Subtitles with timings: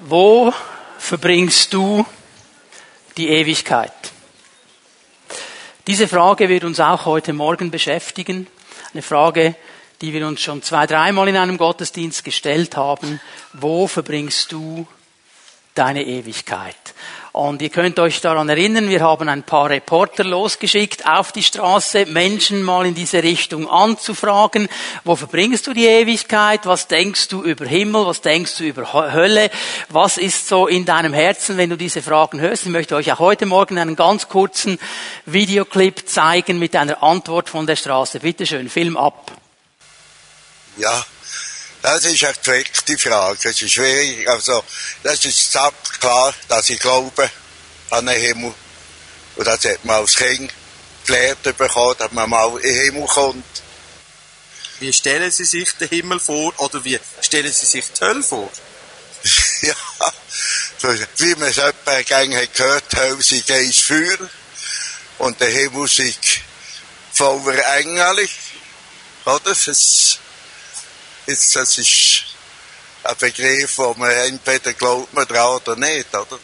[0.00, 0.52] Wo
[0.98, 2.04] verbringst du
[3.16, 3.92] die Ewigkeit?
[5.86, 8.46] Diese Frage wird uns auch heute Morgen beschäftigen.
[8.92, 9.54] Eine Frage,
[10.02, 13.20] die wir uns schon zwei, dreimal in einem Gottesdienst gestellt haben.
[13.54, 14.86] Wo verbringst du
[15.78, 16.76] deine Ewigkeit?
[17.36, 22.06] Und ihr könnt euch daran erinnern, wir haben ein paar Reporter losgeschickt auf die Straße,
[22.06, 24.68] Menschen mal in diese Richtung anzufragen.
[25.04, 26.64] Wo verbringst du die Ewigkeit?
[26.64, 28.06] Was denkst du über Himmel?
[28.06, 29.50] Was denkst du über Hölle?
[29.90, 32.64] Was ist so in deinem Herzen, wenn du diese Fragen hörst?
[32.64, 34.78] Ich möchte euch auch heute Morgen einen ganz kurzen
[35.26, 38.20] Videoclip zeigen mit einer Antwort von der Straße.
[38.20, 39.30] Bitte schön, Film ab.
[40.78, 41.04] Ja,
[41.86, 43.48] das ist eine gefleckte Frage.
[43.48, 44.28] Es ist schwierig.
[44.28, 44.64] Also,
[45.04, 45.56] das ist
[46.00, 47.30] klar, dass ich glaube
[47.90, 48.52] an den Himmel.
[49.36, 50.52] Und das hat man als Kind
[51.06, 53.62] gelernt bekommen, dass man mal in den Himmel kommt.
[54.80, 58.50] Wie stellen Sie sich den Himmel vor oder wie stellen Sie sich die Hölle vor?
[59.60, 59.74] ja,
[61.18, 64.28] wie man es etwa gerne gehört hat, Hölle sei eins Feuer
[65.18, 66.12] und der Himmel sei
[67.12, 68.28] voller Engel.
[69.24, 69.40] Oder?
[69.44, 70.18] Das,
[71.26, 72.24] Jetzt, das ist
[73.02, 76.38] ein Begriff, wo man entweder glaubt man dran oder nicht, oder?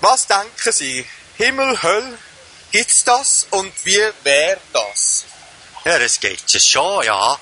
[0.00, 1.06] Was denken Sie?
[1.36, 2.18] Himmel, Hölle,
[2.72, 5.24] gibt's das und wie wäre das?
[5.84, 7.38] Ja, das gibt es schon, ja.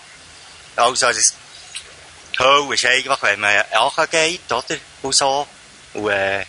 [0.76, 1.34] Also, das
[2.38, 3.64] Hölle ist eigentlich, wenn man
[4.10, 4.76] geht, oder?
[5.02, 5.46] Und so.
[5.94, 6.44] Und, äh,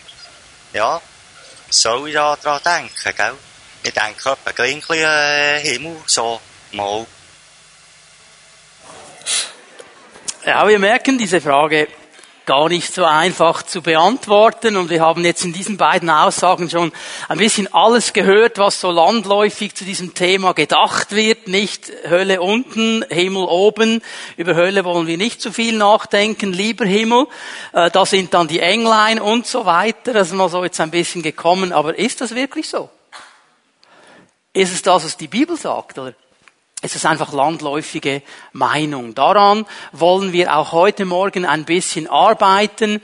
[0.74, 1.00] ja,
[1.70, 3.34] soll ich da dran denken, gell?
[3.82, 6.40] Ich denke etwa gleich äh, Himmel, so,
[6.72, 7.06] mal.
[10.46, 11.86] Ja, wir merken diese Frage
[12.46, 16.92] gar nicht so einfach zu beantworten und wir haben jetzt in diesen beiden Aussagen schon
[17.28, 21.46] ein bisschen alles gehört, was so landläufig zu diesem Thema gedacht wird.
[21.46, 24.00] Nicht Hölle unten, Himmel oben.
[24.38, 27.26] Über Hölle wollen wir nicht zu viel nachdenken, lieber Himmel.
[27.74, 30.14] Äh, da sind dann die Englein und so weiter.
[30.14, 31.70] Das ist mal so jetzt ein bisschen gekommen.
[31.70, 32.88] Aber ist das wirklich so?
[34.54, 35.98] Ist es das, was die Bibel sagt?
[35.98, 36.14] Oder
[36.82, 39.14] es ist einfach landläufige Meinung.
[39.14, 43.02] Daran wollen wir auch heute Morgen ein bisschen arbeiten.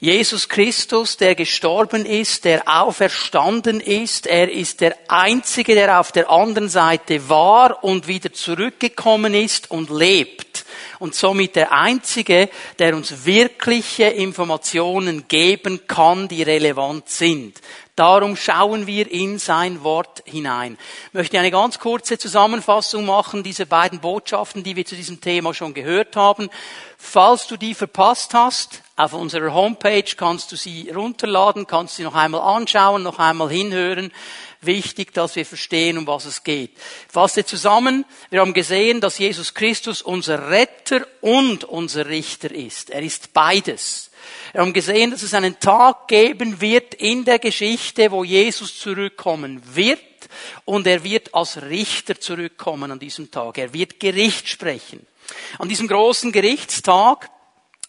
[0.00, 6.30] Jesus Christus, der gestorben ist, der auferstanden ist, er ist der Einzige, der auf der
[6.30, 10.64] anderen Seite war und wieder zurückgekommen ist und lebt.
[11.00, 12.48] Und somit der Einzige,
[12.78, 17.60] der uns wirkliche Informationen geben kann, die relevant sind.
[17.98, 20.78] Darum schauen wir in sein Wort hinein.
[21.08, 25.52] Ich möchte eine ganz kurze Zusammenfassung machen dieser beiden Botschaften, die wir zu diesem Thema
[25.52, 26.48] schon gehört haben.
[26.96, 32.14] Falls du die verpasst hast, auf unserer Homepage kannst du sie runterladen, kannst sie noch
[32.14, 34.12] einmal anschauen, noch einmal hinhören.
[34.60, 36.78] Wichtig, dass wir verstehen, um was es geht.
[37.08, 38.04] Fasse zusammen.
[38.30, 42.90] Wir haben gesehen, dass Jesus Christus unser Retter und unser Richter ist.
[42.90, 44.07] Er ist beides.
[44.52, 49.62] Wir haben gesehen, dass es einen Tag geben wird in der Geschichte, wo Jesus zurückkommen
[49.74, 50.00] wird
[50.64, 53.58] und er wird als Richter zurückkommen an diesem Tag.
[53.58, 55.06] Er wird Gericht sprechen.
[55.58, 57.30] An diesem großen Gerichtstag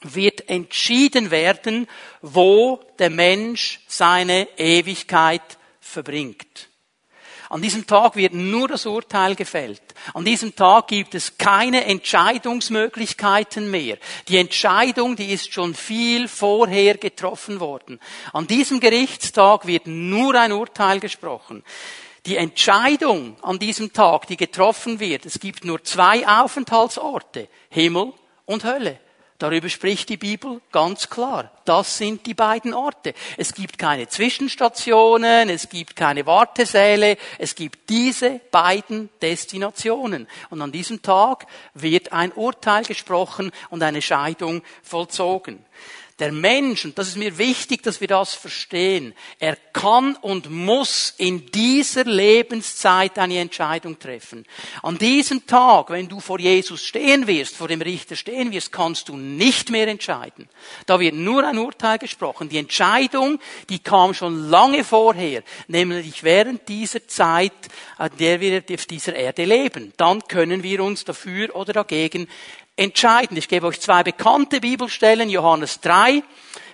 [0.02, 1.88] wird entschieden werden,
[2.22, 6.69] wo der Mensch seine Ewigkeit verbringt.
[7.50, 9.82] An diesem Tag wird nur das Urteil gefällt.
[10.14, 13.98] An diesem Tag gibt es keine Entscheidungsmöglichkeiten mehr.
[14.28, 18.00] Die Entscheidung, die ist schon viel vorher getroffen worden.
[18.34, 21.64] An diesem Gerichtstag wird nur ein Urteil gesprochen.
[22.28, 28.14] Die Entscheidung an diesem Tag, die getroffen wird, es gibt nur zwei Aufenthaltsorte, Himmel
[28.46, 29.00] und Hölle.
[29.40, 31.50] Darüber spricht die Bibel ganz klar.
[31.64, 33.14] Das sind die beiden Orte.
[33.38, 40.28] Es gibt keine Zwischenstationen, es gibt keine Wartesäle, es gibt diese beiden Destinationen.
[40.50, 45.64] Und an diesem Tag wird ein Urteil gesprochen und eine Scheidung vollzogen.
[46.20, 51.14] Der Mensch, und das ist mir wichtig, dass wir das verstehen, er kann und muss
[51.18, 54.46] in dieser Lebenszeit eine Entscheidung treffen.
[54.84, 59.08] An diesem Tag, wenn du vor Jesus stehen wirst, vor dem Richter stehen wirst, kannst
[59.08, 60.50] du nicht mehr entscheiden.
[60.86, 62.50] Da wird nur ein Urteil gesprochen.
[62.50, 63.40] Die Entscheidung,
[63.70, 67.54] die kam schon lange vorher, nämlich während dieser Zeit,
[67.98, 69.94] an der wir auf dieser Erde leben.
[69.96, 72.28] Dann können wir uns dafür oder dagegen
[72.80, 73.38] entscheidend.
[73.38, 75.30] Ich gebe euch zwei bekannte Bibelstellen.
[75.30, 76.24] Johannes 3,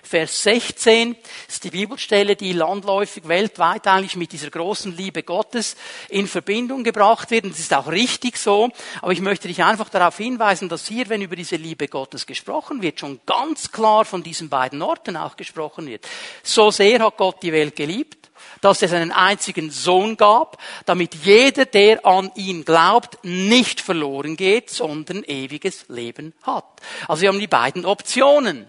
[0.04, 1.16] Vers 16
[1.48, 5.74] ist die Bibelstelle, die landläufig weltweit eigentlich mit dieser großen Liebe Gottes
[6.08, 7.42] in Verbindung gebracht wird.
[7.42, 8.70] Und das ist auch richtig so.
[9.02, 12.82] Aber ich möchte dich einfach darauf hinweisen, dass hier, wenn über diese Liebe Gottes gesprochen
[12.82, 16.06] wird, schon ganz klar von diesen beiden Orten auch gesprochen wird.
[16.44, 18.25] So sehr hat Gott die Welt geliebt
[18.66, 24.70] dass es einen einzigen Sohn gab, damit jeder, der an ihn glaubt, nicht verloren geht,
[24.70, 26.64] sondern ewiges Leben hat.
[27.06, 28.66] Also wir haben die beiden Optionen.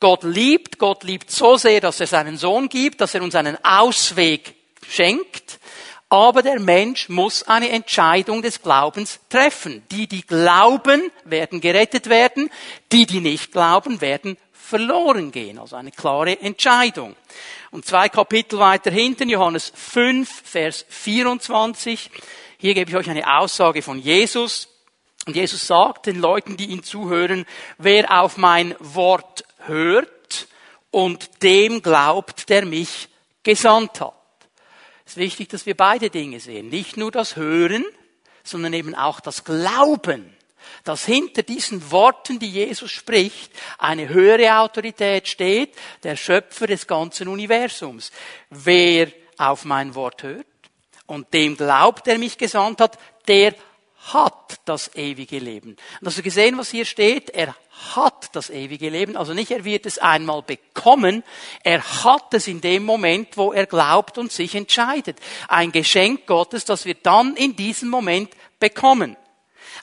[0.00, 3.62] Gott liebt, Gott liebt so sehr, dass er seinen Sohn gibt, dass er uns einen
[3.62, 4.54] Ausweg
[4.88, 5.60] schenkt.
[6.08, 9.82] Aber der Mensch muss eine Entscheidung des Glaubens treffen.
[9.90, 12.48] Die, die glauben, werden gerettet werden.
[12.92, 15.58] Die, die nicht glauben, werden verloren gehen.
[15.58, 17.16] Also eine klare Entscheidung.
[17.70, 22.10] Und zwei Kapitel weiter hinten, Johannes 5, Vers 24.
[22.58, 24.68] Hier gebe ich euch eine Aussage von Jesus.
[25.26, 27.44] Und Jesus sagt den Leuten, die ihn zuhören,
[27.78, 30.48] wer auf mein Wort hört
[30.90, 33.08] und dem glaubt, der mich
[33.42, 34.14] gesandt hat.
[35.04, 36.68] Es ist wichtig, dass wir beide Dinge sehen.
[36.68, 37.84] Nicht nur das Hören,
[38.42, 40.34] sondern eben auch das Glauben.
[40.84, 47.28] Dass hinter diesen Worten, die Jesus spricht, eine höhere Autorität steht, der Schöpfer des ganzen
[47.28, 48.10] Universums.
[48.50, 50.46] Wer auf mein Wort hört
[51.06, 53.54] und dem glaubt, der mich gesandt hat, der
[54.12, 55.76] hat das ewige Leben.
[56.00, 57.30] Und hast du gesehen, was hier steht?
[57.30, 57.54] Er
[57.94, 59.16] hat das ewige Leben.
[59.16, 61.22] Also nicht, er wird es einmal bekommen,
[61.62, 65.18] er hat es in dem Moment, wo er glaubt und sich entscheidet.
[65.48, 69.16] Ein Geschenk Gottes, das wir dann in diesem Moment bekommen.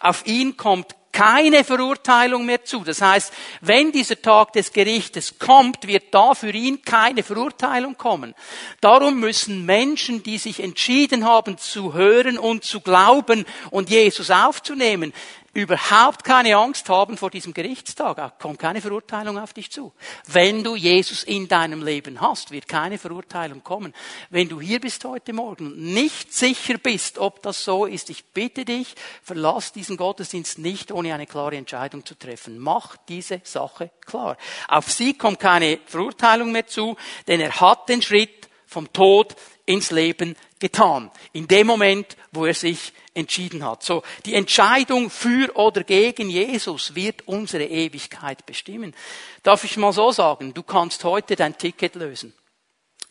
[0.05, 2.83] Auf ihn kommt keine Verurteilung mehr zu.
[2.83, 8.35] Das heißt, wenn dieser Tag des Gerichtes kommt, wird da für ihn keine Verurteilung kommen.
[8.81, 15.13] Darum müssen Menschen, die sich entschieden haben zu hören und zu glauben und Jesus aufzunehmen,
[15.55, 18.17] überhaupt keine Angst haben vor diesem Gerichtstag.
[18.17, 19.93] Da kommt keine Verurteilung auf dich zu.
[20.27, 23.93] Wenn du Jesus in deinem Leben hast, wird keine Verurteilung kommen.
[24.29, 28.25] Wenn du hier bist heute Morgen und nicht sicher bist, ob das so ist, ich
[28.25, 32.59] bitte dich, verlass diesen Gottesdienst nicht, ohne eine klare Entscheidung zu treffen.
[32.59, 34.37] Mach diese Sache klar.
[34.67, 36.97] Auf sie kommt keine Verurteilung mehr zu,
[37.27, 39.33] denn er hat den Schritt vom Tod
[39.65, 41.11] ins Leben getan.
[41.33, 43.83] In dem Moment, wo er sich entschieden hat.
[43.83, 48.93] So, die Entscheidung für oder gegen Jesus wird unsere Ewigkeit bestimmen.
[49.41, 52.33] Darf ich mal so sagen, du kannst heute dein Ticket lösen.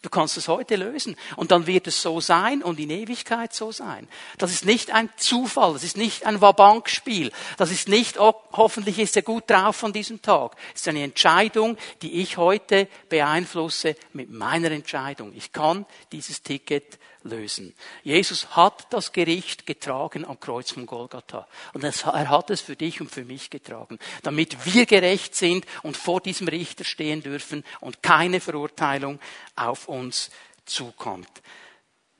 [0.04, 3.72] Du kannst es heute lösen und dann wird es so sein und in Ewigkeit so
[3.72, 4.06] sein.
[4.36, 8.98] Das ist nicht ein Zufall, das ist nicht ein Wabankspiel, das ist nicht, oh, hoffentlich
[8.98, 10.56] ist er gut drauf von diesem Tag.
[10.74, 15.32] Es ist eine Entscheidung, die ich heute beeinflusse mit meiner Entscheidung.
[15.34, 17.74] Ich kann dieses Ticket lösen.
[18.02, 21.48] Jesus hat das Gericht getragen am Kreuz von Golgatha.
[21.72, 25.96] Und er hat es für dich und für mich getragen, damit wir gerecht sind und
[25.96, 29.18] vor diesem Richter stehen dürfen und keine Verurteilung
[29.56, 30.30] auf uns
[30.64, 31.30] zukommt.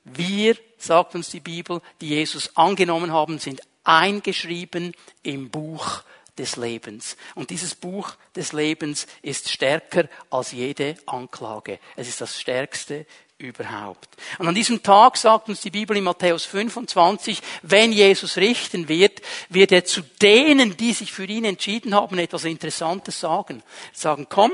[0.03, 4.93] Wir, sagt uns die Bibel, die Jesus angenommen haben, sind eingeschrieben
[5.23, 6.03] im Buch
[6.37, 7.15] des Lebens.
[7.33, 11.79] Und dieses Buch des Lebens ist stärker als jede Anklage.
[11.95, 13.05] Es ist das stärkste
[13.37, 14.07] überhaupt.
[14.39, 19.21] Und an diesem Tag sagt uns die Bibel in Matthäus 25, wenn Jesus richten wird,
[19.49, 23.61] wird er zu denen, die sich für ihn entschieden haben, etwas Interessantes sagen.
[23.93, 24.53] Sagen, komm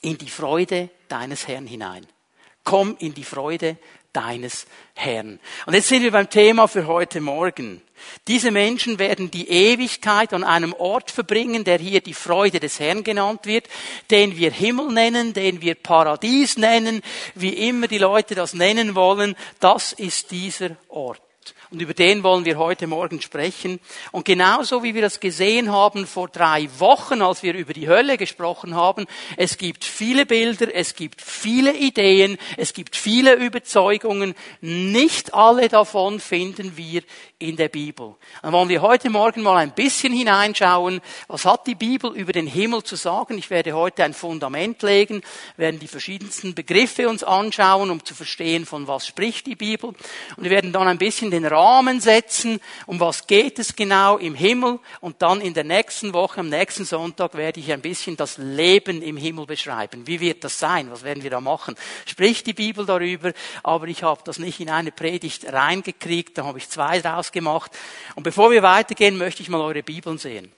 [0.00, 2.06] in die Freude deines Herrn hinein.
[2.62, 3.78] Komm in die Freude
[4.12, 5.38] deines Herrn.
[5.66, 7.82] Und jetzt sind wir beim Thema für heute Morgen.
[8.26, 13.04] Diese Menschen werden die Ewigkeit an einem Ort verbringen, der hier die Freude des Herrn
[13.04, 13.68] genannt wird,
[14.10, 17.02] den wir Himmel nennen, den wir Paradies nennen,
[17.34, 19.34] wie immer die Leute das nennen wollen.
[19.60, 21.20] Das ist dieser Ort.
[21.70, 23.78] Und über den wollen wir heute Morgen sprechen.
[24.10, 28.16] Und genauso wie wir das gesehen haben vor drei Wochen, als wir über die Hölle
[28.16, 29.06] gesprochen haben,
[29.36, 34.34] es gibt viele Bilder, es gibt viele Ideen, es gibt viele Überzeugungen.
[34.62, 37.02] Nicht alle davon finden wir
[37.40, 38.16] in der Bibel.
[38.42, 42.48] Dann wollen wir heute Morgen mal ein bisschen hineinschauen, was hat die Bibel über den
[42.48, 43.38] Himmel zu sagen.
[43.38, 45.22] Ich werde heute ein Fundament legen,
[45.56, 49.90] werden die verschiedensten Begriffe uns anschauen, um zu verstehen, von was spricht die Bibel.
[49.90, 54.34] Und wir werden dann ein bisschen den Rahmen setzen, um was geht es genau im
[54.34, 54.80] Himmel.
[55.00, 59.00] Und dann in der nächsten Woche, am nächsten Sonntag, werde ich ein bisschen das Leben
[59.00, 60.08] im Himmel beschreiben.
[60.08, 60.90] Wie wird das sein?
[60.90, 61.76] Was werden wir da machen?
[62.04, 66.58] Spricht die Bibel darüber, aber ich habe das nicht in eine Predigt reingekriegt, da habe
[66.58, 67.70] ich zwei draus gemacht.
[68.14, 70.52] Und bevor wir weitergehen, möchte ich mal eure Bibeln sehen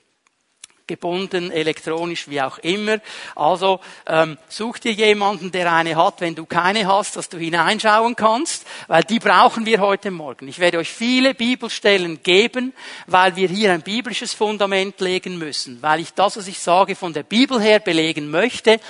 [0.90, 2.98] gebunden, elektronisch, wie auch immer.
[3.36, 8.16] Also ähm, such dir jemanden, der eine hat, wenn du keine hast, dass du hineinschauen
[8.16, 10.48] kannst, weil die brauchen wir heute Morgen.
[10.48, 12.74] Ich werde euch viele Bibelstellen geben,
[13.06, 17.12] weil wir hier ein biblisches Fundament legen müssen, weil ich das, was ich sage, von
[17.12, 18.80] der Bibel her belegen möchte,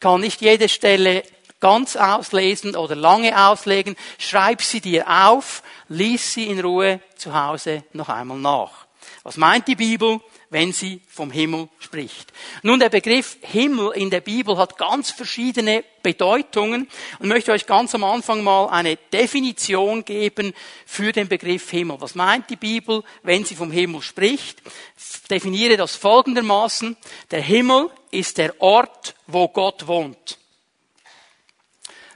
[0.00, 1.22] kann nicht jede Stelle
[1.60, 3.96] ganz auslesen oder lange auslegen.
[4.18, 8.86] Schreib sie dir auf, lies sie in Ruhe zu Hause noch einmal nach.
[9.22, 10.20] Was meint die Bibel?
[10.50, 12.32] wenn sie vom Himmel spricht.
[12.62, 16.88] Nun, der Begriff Himmel in der Bibel hat ganz verschiedene Bedeutungen
[17.20, 20.52] und möchte euch ganz am Anfang mal eine Definition geben
[20.84, 22.00] für den Begriff Himmel.
[22.00, 24.60] Was meint die Bibel, wenn sie vom Himmel spricht?
[24.98, 26.96] Ich definiere das folgendermaßen.
[27.30, 30.39] Der Himmel ist der Ort, wo Gott wohnt.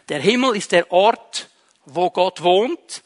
[0.08, 1.48] Der Himmel ist der Ort,
[1.86, 3.02] wo Gott wohnt,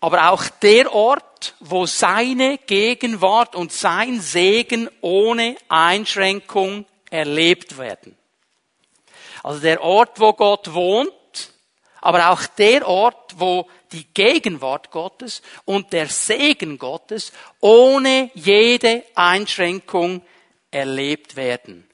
[0.00, 8.16] aber auch der Ort, wo seine Gegenwart und sein Segen ohne Einschränkung erlebt werden.
[9.42, 11.12] Also der Ort, wo Gott wohnt,
[12.00, 20.22] aber auch der Ort, wo die Gegenwart Gottes und der Segen Gottes ohne jede Einschränkung
[20.70, 21.88] erlebt werden.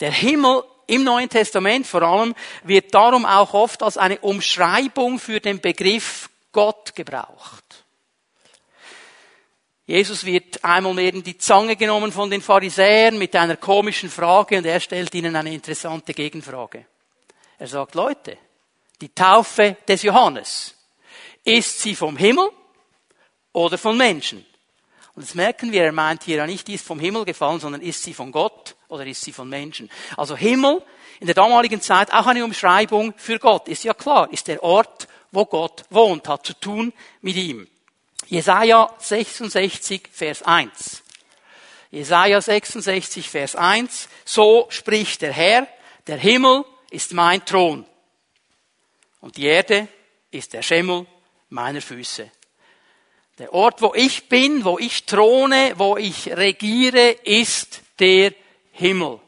[0.00, 5.38] Der Himmel im Neuen Testament vor allem wird darum auch oft als eine Umschreibung für
[5.38, 7.84] den Begriff Gott gebraucht.
[9.86, 14.58] Jesus wird einmal mehr in die Zange genommen von den Pharisäern mit einer komischen Frage
[14.58, 16.86] und er stellt ihnen eine interessante Gegenfrage.
[17.58, 18.38] Er sagt, Leute,
[19.00, 20.74] die Taufe des Johannes,
[21.44, 22.50] ist sie vom Himmel
[23.52, 24.44] oder von Menschen?
[25.14, 27.82] Und jetzt merken wir, er meint hier ja nicht, die ist vom Himmel gefallen, sondern
[27.82, 29.90] ist sie von Gott oder ist sie von Menschen?
[30.16, 30.82] Also Himmel
[31.20, 33.68] in der damaligen Zeit auch eine Umschreibung für Gott.
[33.68, 37.66] Ist ja klar, ist der Ort, wo Gott wohnt, hat zu tun mit ihm.
[38.26, 41.02] Jesaja 66, Vers 1.
[41.90, 44.08] Jesaja 66, Vers 1.
[44.24, 45.66] So spricht der Herr,
[46.06, 47.86] der Himmel ist mein Thron.
[49.20, 49.88] Und die Erde
[50.30, 51.06] ist der Schemmel
[51.48, 52.30] meiner Füße.
[53.38, 58.32] Der Ort, wo ich bin, wo ich throne, wo ich regiere, ist der
[58.78, 59.18] Himmel.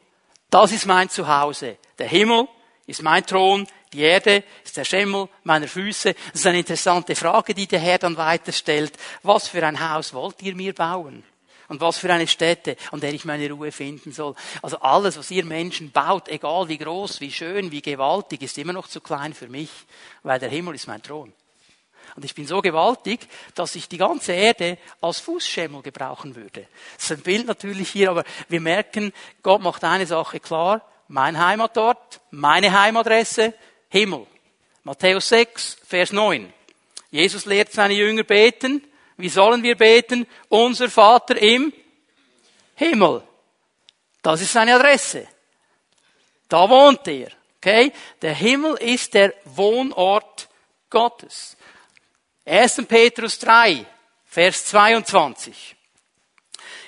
[0.49, 1.77] Das ist mein Zuhause.
[1.99, 2.47] Der Himmel
[2.87, 6.13] ist mein Thron, die Erde ist der Schemmel meiner Füße.
[6.13, 8.93] Das ist eine interessante Frage, die der Herr dann weiter stellt.
[9.23, 11.23] Was für ein Haus wollt ihr mir bauen?
[11.67, 14.35] Und was für eine Stätte, an der ich meine Ruhe finden soll.
[14.61, 18.73] Also alles, was ihr Menschen baut, egal wie groß, wie schön, wie gewaltig, ist immer
[18.73, 19.69] noch zu klein für mich,
[20.23, 21.33] weil der Himmel ist mein Thron.
[22.15, 23.21] Und ich bin so gewaltig,
[23.55, 26.67] dass ich die ganze Erde als Fußschemmel gebrauchen würde.
[26.95, 29.13] Das ist ein Bild natürlich hier, aber wir merken,
[29.43, 30.81] Gott macht eine Sache klar.
[31.07, 33.53] Mein Heimatort, meine Heimadresse,
[33.89, 34.25] Himmel.
[34.83, 36.51] Matthäus 6, Vers 9.
[37.11, 38.83] Jesus lehrt seine Jünger beten.
[39.17, 40.25] Wie sollen wir beten?
[40.49, 41.73] Unser Vater im
[42.75, 43.23] Himmel.
[44.21, 45.27] Das ist seine Adresse.
[46.47, 47.29] Da wohnt er.
[47.57, 47.91] Okay?
[48.21, 50.49] Der Himmel ist der Wohnort
[50.89, 51.57] Gottes.
[52.45, 52.85] 1.
[52.85, 53.85] Petrus 3,
[54.33, 55.75] Vers 22.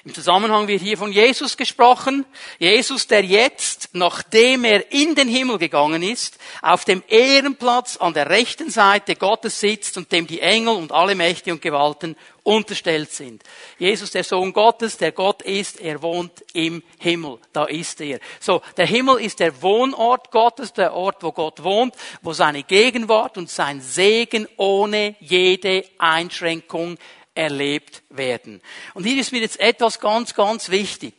[0.06, 2.26] Im Zusammenhang wird hier von Jesus gesprochen.
[2.60, 8.30] Jesus, der jetzt, nachdem er in den Himmel gegangen ist, auf dem Ehrenplatz an der
[8.30, 13.44] rechten Seite Gottes sitzt und dem die Engel und alle Mächte und Gewalten unterstellt sind.
[13.80, 17.38] Jesus, der Sohn Gottes, der Gott ist, er wohnt im Himmel.
[17.54, 18.20] Da ist er.
[18.42, 23.38] So, der Himmel ist der Wohnort Gottes, der Ort, wo Gott wohnt, wo seine Gegenwart
[23.38, 26.98] und sein Segen ohne jede Einschränkung
[27.36, 28.62] erlebt werden.
[28.94, 31.14] Und hier ist mir jetzt etwas ganz, ganz wichtig.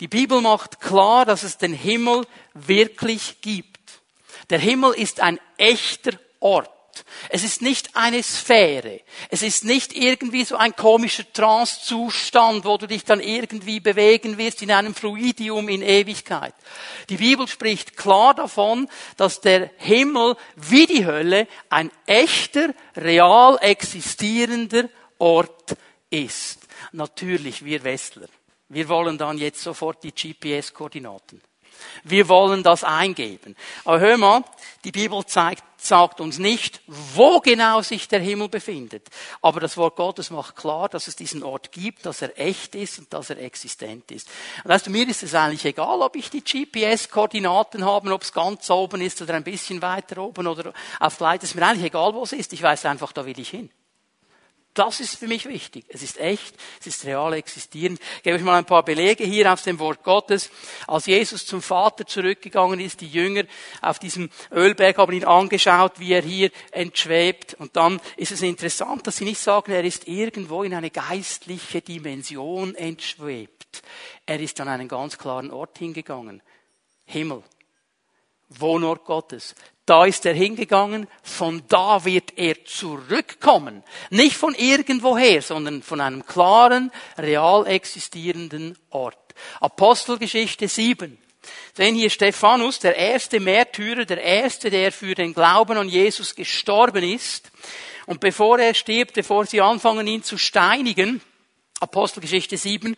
[0.00, 3.78] Die Bibel macht klar, dass es den Himmel wirklich gibt.
[4.50, 6.70] Der Himmel ist ein echter Ort.
[7.28, 9.00] Es ist nicht eine Sphäre.
[9.30, 14.62] Es ist nicht irgendwie so ein komischer Trancezustand, wo du dich dann irgendwie bewegen wirst
[14.62, 16.54] in einem Fluidium in Ewigkeit.
[17.08, 24.88] Die Bibel spricht klar davon, dass der Himmel wie die Hölle ein echter, real existierender
[25.22, 25.76] Ort
[26.10, 26.66] ist.
[26.90, 28.26] Natürlich, wir Westler.
[28.68, 31.40] Wir wollen dann jetzt sofort die GPS-Koordinaten.
[32.02, 33.54] Wir wollen das eingeben.
[33.84, 34.44] Aber hör mal,
[34.82, 39.08] die Bibel zeigt, sagt uns nicht, wo genau sich der Himmel befindet.
[39.42, 42.98] Aber das Wort Gottes macht klar, dass es diesen Ort gibt, dass er echt ist
[42.98, 44.28] und dass er existent ist.
[44.64, 48.68] Weißt du, mir ist es eigentlich egal, ob ich die GPS-Koordinaten habe, ob es ganz
[48.70, 51.44] oben ist oder ein bisschen weiter oben oder auf Gleit.
[51.44, 52.52] Es ist mir eigentlich egal, wo es ist.
[52.52, 53.70] Ich weiß einfach, da will ich hin.
[54.74, 55.84] Das ist für mich wichtig.
[55.88, 58.00] Es ist echt, es ist real existierend.
[58.16, 60.50] Ich gebe euch mal ein paar Belege hier aus dem Wort Gottes.
[60.86, 63.44] Als Jesus zum Vater zurückgegangen ist, die Jünger
[63.82, 67.52] auf diesem Ölberg haben ihn angeschaut, wie er hier entschwebt.
[67.54, 71.82] Und dann ist es interessant, dass sie nicht sagen, er ist irgendwo in eine geistliche
[71.82, 73.82] Dimension entschwebt.
[74.24, 76.40] Er ist an einen ganz klaren Ort hingegangen.
[77.04, 77.42] Himmel.
[78.48, 79.54] Wohnort Gottes.
[79.84, 83.82] Da ist er hingegangen, von da wird er zurückkommen.
[84.10, 89.18] Nicht von irgendwoher, sondern von einem klaren, real existierenden Ort.
[89.60, 91.18] Apostelgeschichte 7.
[91.74, 97.02] Sehen hier Stephanus, der erste Märtyrer, der erste, der für den Glauben an Jesus gestorben
[97.02, 97.50] ist.
[98.06, 101.20] Und bevor er stirbt, bevor sie anfangen, ihn zu steinigen,
[101.82, 102.96] Apostelgeschichte 7,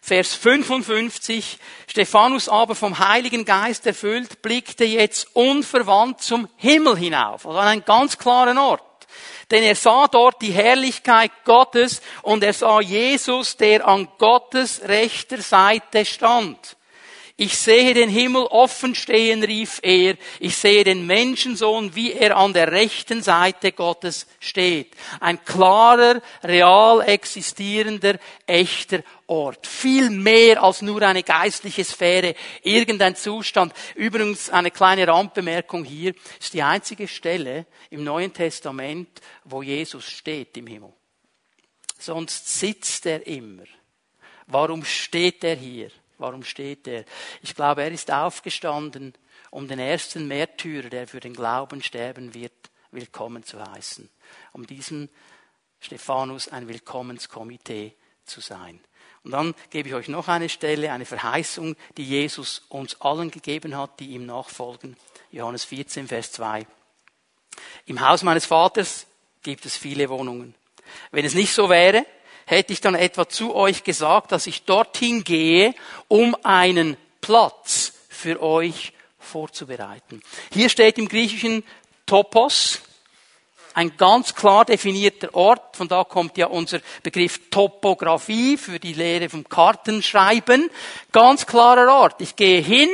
[0.00, 1.58] Vers 55.
[1.86, 7.84] Stephanus aber vom Heiligen Geist erfüllt, blickte jetzt unverwandt zum Himmel hinauf, also an einen
[7.84, 8.82] ganz klaren Ort.
[9.50, 15.40] Denn er sah dort die Herrlichkeit Gottes und er sah Jesus, der an Gottes rechter
[15.40, 16.76] Seite stand.
[17.36, 20.16] Ich sehe den Himmel offen stehen, rief er.
[20.38, 24.94] Ich sehe den Menschensohn, wie er an der rechten Seite Gottes steht.
[25.18, 29.66] Ein klarer, real existierender, echter Ort.
[29.66, 33.72] Viel mehr als nur eine geistliche Sphäre, irgendein Zustand.
[33.96, 39.08] Übrigens eine kleine Randbemerkung hier, ist die einzige Stelle im Neuen Testament,
[39.42, 40.92] wo Jesus steht im Himmel.
[41.98, 43.64] Sonst sitzt er immer.
[44.46, 45.90] Warum steht er hier?
[46.18, 47.04] Warum steht er?
[47.42, 49.14] Ich glaube, er ist aufgestanden,
[49.50, 52.52] um den ersten Märtyrer, der für den Glauben sterben wird,
[52.90, 54.08] willkommen zu heißen.
[54.52, 55.08] Um diesem
[55.80, 57.94] Stephanus ein Willkommenskomitee
[58.24, 58.80] zu sein.
[59.24, 63.76] Und dann gebe ich euch noch eine Stelle, eine Verheißung, die Jesus uns allen gegeben
[63.76, 64.96] hat, die ihm nachfolgen.
[65.30, 66.66] Johannes 14, Vers 2.
[67.86, 69.06] Im Haus meines Vaters
[69.42, 70.54] gibt es viele Wohnungen.
[71.10, 72.04] Wenn es nicht so wäre,
[72.46, 75.74] hätte ich dann etwa zu euch gesagt, dass ich dorthin gehe,
[76.08, 80.22] um einen Platz für euch vorzubereiten.
[80.52, 81.64] Hier steht im Griechischen
[82.06, 82.80] Topos,
[83.74, 89.28] ein ganz klar definierter Ort, von da kommt ja unser Begriff Topographie für die Lehre
[89.28, 90.70] vom Kartenschreiben.
[91.10, 92.20] Ganz klarer Ort.
[92.20, 92.88] Ich gehe hin,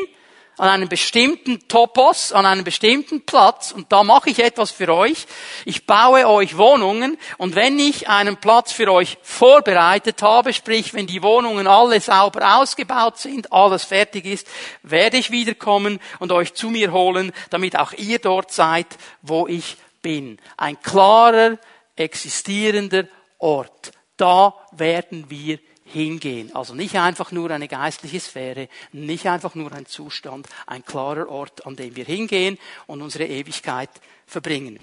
[0.61, 5.27] an einem bestimmten Topos, an einem bestimmten Platz und da mache ich etwas für euch.
[5.65, 11.07] Ich baue euch Wohnungen und wenn ich einen Platz für euch vorbereitet habe, sprich wenn
[11.07, 14.47] die Wohnungen alle sauber ausgebaut sind, alles fertig ist,
[14.83, 18.87] werde ich wiederkommen und euch zu mir holen, damit auch ihr dort seid,
[19.23, 20.37] wo ich bin.
[20.59, 21.57] Ein klarer,
[21.97, 23.05] existierender
[23.39, 23.93] Ort.
[24.19, 25.59] Da werden wir
[25.91, 26.55] hingehen.
[26.55, 31.67] Also nicht einfach nur eine geistliche Sphäre, nicht einfach nur ein Zustand, ein klarer Ort,
[31.67, 33.91] an dem wir hingehen und unsere Ewigkeit
[34.27, 34.79] verbringen.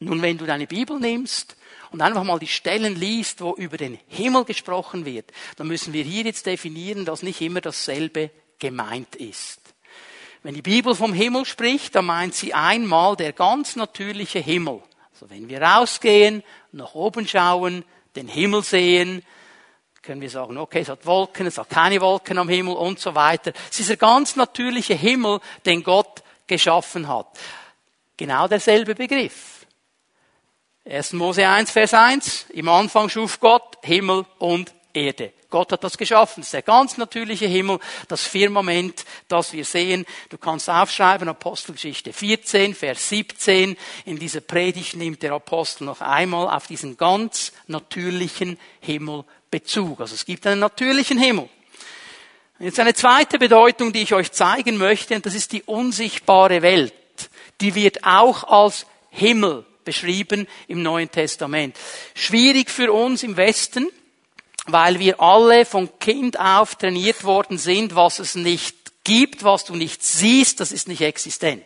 [0.00, 1.56] Nun, wenn du deine Bibel nimmst
[1.90, 6.04] und einfach mal die Stellen liest, wo über den Himmel gesprochen wird, dann müssen wir
[6.04, 9.60] hier jetzt definieren, dass nicht immer dasselbe gemeint ist.
[10.42, 14.82] Wenn die Bibel vom Himmel spricht, dann meint sie einmal der ganz natürliche Himmel.
[15.12, 19.22] Also wenn wir rausgehen, nach oben schauen, den Himmel sehen,
[20.08, 23.14] können wir sagen, okay, es hat Wolken, es hat keine Wolken am Himmel und so
[23.14, 23.52] weiter.
[23.70, 27.26] Es ist der ganz natürliche Himmel, den Gott geschaffen hat.
[28.16, 29.66] Genau derselbe Begriff.
[30.86, 31.12] 1.
[31.12, 32.46] Mose 1, Vers 1.
[32.54, 35.32] Im Anfang schuf Gott Himmel und Erde.
[35.50, 36.40] Gott hat das geschaffen.
[36.40, 40.04] Das ist der ganz natürliche Himmel, das Firmament, das wir sehen.
[40.28, 43.76] Du kannst aufschreiben, Apostelgeschichte 14, Vers 17.
[44.04, 50.00] In dieser Predigt nimmt der Apostel noch einmal auf diesen ganz natürlichen Himmel Bezug.
[50.00, 51.48] Also es gibt einen natürlichen Himmel.
[52.58, 56.92] Jetzt eine zweite Bedeutung, die ich euch zeigen möchte, und das ist die unsichtbare Welt.
[57.60, 61.76] Die wird auch als Himmel beschrieben im Neuen Testament.
[62.14, 63.88] Schwierig für uns im Westen,
[64.68, 69.74] weil wir alle von Kind auf trainiert worden sind, was es nicht gibt, was du
[69.74, 71.64] nicht siehst, das ist nicht existent.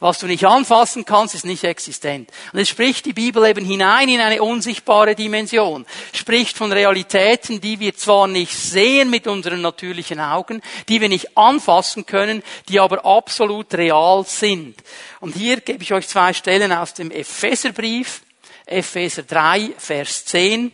[0.00, 2.28] Was du nicht anfassen kannst, ist nicht existent.
[2.52, 5.86] Und es spricht die Bibel eben hinein in eine unsichtbare Dimension.
[6.12, 11.38] Spricht von Realitäten, die wir zwar nicht sehen mit unseren natürlichen Augen, die wir nicht
[11.38, 14.74] anfassen können, die aber absolut real sind.
[15.20, 18.22] Und hier gebe ich euch zwei Stellen aus dem Epheserbrief.
[18.66, 20.72] Epheser 3, Vers 10.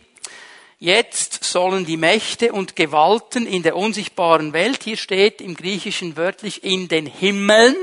[0.81, 6.63] Jetzt sollen die Mächte und Gewalten in der unsichtbaren Welt, hier steht im Griechischen wörtlich
[6.63, 7.75] in den Himmeln,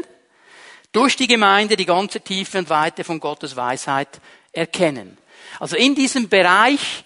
[0.92, 4.08] durch die Gemeinde die ganze Tiefe und Weite von Gottes Weisheit
[4.52, 5.18] erkennen.
[5.60, 7.04] Also in diesem Bereich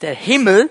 [0.00, 0.70] der Himmel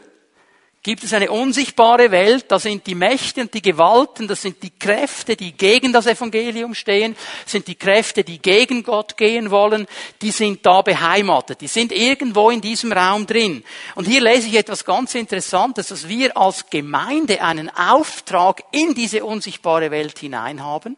[0.83, 4.69] gibt es eine unsichtbare Welt, da sind die Mächte und die Gewalten, das sind die
[4.69, 7.15] Kräfte, die gegen das Evangelium stehen,
[7.45, 9.87] sind die Kräfte, die gegen Gott gehen wollen,
[10.21, 13.63] die sind da beheimatet, die sind irgendwo in diesem Raum drin.
[13.95, 19.23] Und hier lese ich etwas ganz Interessantes, dass wir als Gemeinde einen Auftrag in diese
[19.23, 20.97] unsichtbare Welt hinein haben.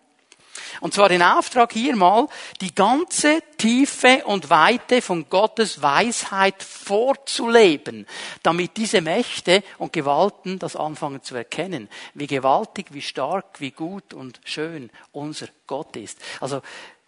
[0.82, 2.28] Und zwar den Auftrag hier mal,
[2.62, 8.06] die ganze Tiefe und Weite von Gottes Weisheit vorzuleben,
[8.44, 14.14] damit diese Mächte und Gewalten das anfangen zu erkennen, wie gewaltig, wie stark, wie gut
[14.14, 16.20] und schön unser Gott ist.
[16.40, 16.62] Also,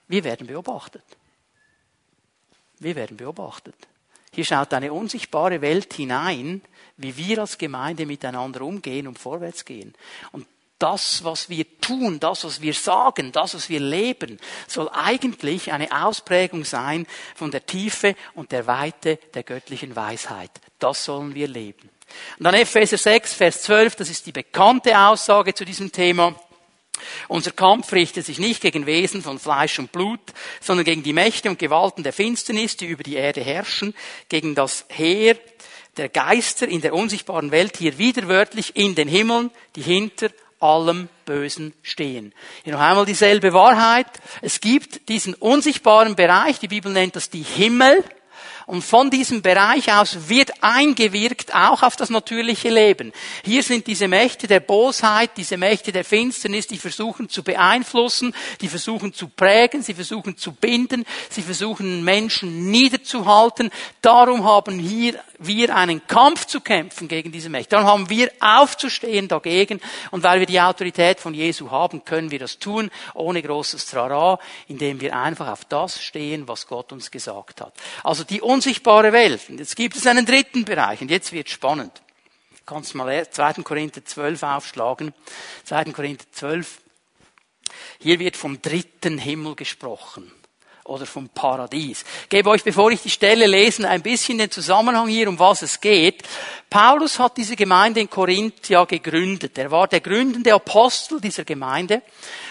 [0.08, 1.04] wir werden beobachtet.
[2.80, 3.76] Wir werden beobachtet.
[4.34, 6.62] Hier schaut eine unsichtbare Welt hinein,
[6.98, 9.94] wie wir als Gemeinde miteinander umgehen und vorwärts gehen.
[10.32, 10.48] Und
[10.80, 16.06] das, was wir tun, das, was wir sagen, das, was wir leben, soll eigentlich eine
[16.06, 20.52] Ausprägung sein von der Tiefe und der Weite der göttlichen Weisheit.
[20.80, 21.90] Das sollen wir leben.
[22.38, 26.36] Und dann Epheser 6, Vers 12, das ist die bekannte Aussage zu diesem Thema.
[27.28, 30.20] Unser Kampf richtet sich nicht gegen Wesen von Fleisch und Blut,
[30.62, 33.94] sondern gegen die Mächte und Gewalten der Finsternis, die über die Erde herrschen,
[34.30, 35.38] gegen das Heer
[35.98, 41.74] der Geister in der unsichtbaren Welt, hier widerwörtlich in den Himmeln, die hinter allem Bösen
[41.82, 42.34] stehen.
[42.64, 44.08] Hier noch einmal dieselbe Wahrheit.
[44.42, 48.04] Es gibt diesen unsichtbaren Bereich, die Bibel nennt das die Himmel,
[48.68, 53.14] und von diesem Bereich aus wird eingewirkt auch auf das natürliche Leben.
[53.46, 58.68] Hier sind diese Mächte der Bosheit, diese Mächte der Finsternis, die versuchen zu beeinflussen, die
[58.68, 63.72] versuchen zu prägen, sie versuchen zu binden, sie versuchen Menschen niederzuhalten.
[64.02, 67.72] Darum haben hier wir einen Kampf zu kämpfen gegen diese Mächte.
[67.76, 69.80] Darum haben wir aufzustehen dagegen.
[70.12, 74.40] Und weil wir die Autorität von Jesu haben, können wir das tun, ohne großes Trara,
[74.68, 77.74] indem wir einfach auf das stehen, was Gott uns gesagt hat.
[78.04, 79.50] Also die unsichtbare Welt.
[79.50, 81.02] Und jetzt gibt es einen dritten Bereich.
[81.02, 82.02] Und jetzt wird spannend.
[82.52, 83.62] Du kannst mal 2.
[83.64, 85.14] Korinther 12 aufschlagen.
[85.66, 85.86] 2.
[85.86, 86.80] Korinther 12.
[88.00, 90.32] Hier wird vom dritten Himmel gesprochen
[90.88, 92.04] oder vom Paradies.
[92.24, 95.62] Ich gebe euch, bevor ich die Stelle lese, ein bisschen den Zusammenhang hier, um was
[95.62, 96.24] es geht.
[96.70, 99.58] Paulus hat diese Gemeinde in Korinth ja gegründet.
[99.58, 102.02] Er war der gründende Apostel dieser Gemeinde.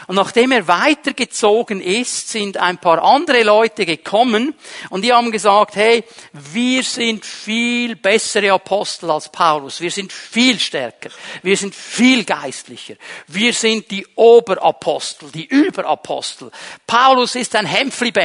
[0.07, 4.55] Und nachdem er weitergezogen ist, sind ein paar andere Leute gekommen
[4.89, 9.81] und die haben gesagt, hey, wir sind viel bessere Apostel als Paulus.
[9.81, 11.11] Wir sind viel stärker.
[11.43, 12.95] Wir sind viel geistlicher.
[13.27, 16.51] Wir sind die Oberapostel, die Überapostel.
[16.87, 17.67] Paulus ist ein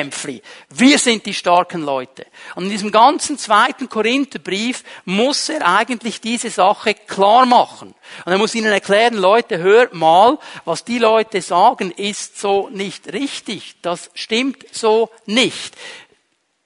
[0.01, 0.41] Hämpfli-Bämpfli.
[0.69, 2.25] Wir sind die starken Leute.
[2.55, 7.93] Und in diesem ganzen zweiten Korintherbrief muss er eigentlich diese Sache klar machen.
[8.25, 13.11] Und er muss ihnen erklären, Leute, hört mal, was die Leute sagen, ist so nicht
[13.13, 13.75] richtig.
[13.81, 15.75] Das stimmt so nicht.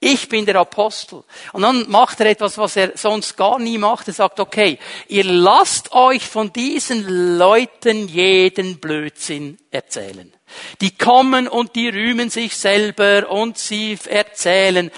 [0.08, 1.24] Ich bin der Apostel.
[1.52, 4.06] Und dann macht er etwas, was er sonst gar nie macht.
[4.06, 10.32] Er sagt, okay, ihr lasst euch von diesen Leuten jeden Blödsinn erzählen.
[10.80, 14.92] Die kommen und die rühmen sich selber und sie erzählen.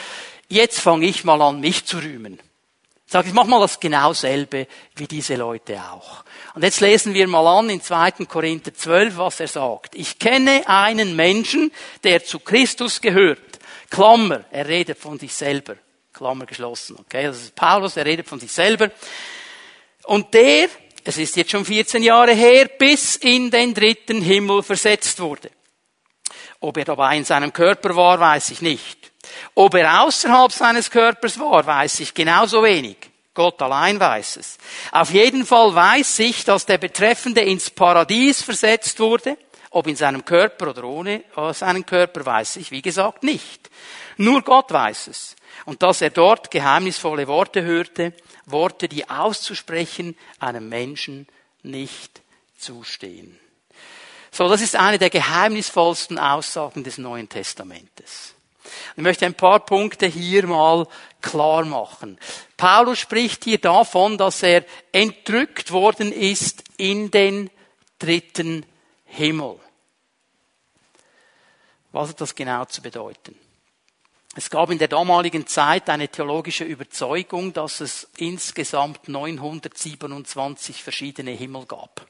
[0.51, 2.39] Jetzt fange ich mal an, mich zu rühmen.
[3.07, 4.67] Sag, ich mach mal das genau selbe
[4.97, 6.23] wie diese Leute auch.
[6.55, 8.27] Und jetzt lesen wir mal an in 2.
[8.29, 9.95] Korinther 12, was er sagt.
[9.95, 11.73] Ich kenne einen Menschen,
[12.05, 13.48] der zu Christus gehört.
[13.91, 15.77] Klammer, er redet von sich selber.
[16.13, 17.25] Klammer geschlossen, okay?
[17.25, 18.91] Das ist Paulus, er redet von sich selber.
[20.05, 20.69] Und der,
[21.05, 25.51] es ist jetzt schon 14 Jahre her, bis in den dritten Himmel versetzt wurde.
[26.61, 29.13] Ob er dabei in seinem Körper war, weiß ich nicht.
[29.55, 32.97] Ob er außerhalb seines Körpers war, weiß ich genauso wenig.
[33.35, 34.59] Gott allein weiß es.
[34.91, 39.37] Auf jeden Fall weiß ich, dass der Betreffende ins Paradies versetzt wurde.
[39.71, 43.71] Ob in seinem Körper oder ohne seinen Körper, weiß ich, wie gesagt, nicht.
[44.17, 45.37] Nur Gott weiß es.
[45.65, 48.15] Und dass er dort geheimnisvolle Worte hörte,
[48.47, 51.27] Worte, die auszusprechen einem Menschen
[51.63, 52.23] nicht
[52.57, 53.39] zustehen.
[54.31, 58.35] So, das ist eine der geheimnisvollsten Aussagen des Neuen Testamentes.
[58.97, 60.87] Ich möchte ein paar Punkte hier mal
[61.21, 62.19] klar machen.
[62.57, 67.51] Paulus spricht hier davon, dass er entrückt worden ist in den
[67.99, 68.67] dritten
[69.09, 69.59] Himmel.
[71.93, 73.35] Was hat das genau zu bedeuten?
[74.37, 81.67] Es gab in der damaligen Zeit eine theologische Überzeugung, dass es insgesamt 927 verschiedene Himmel
[81.67, 82.07] gab.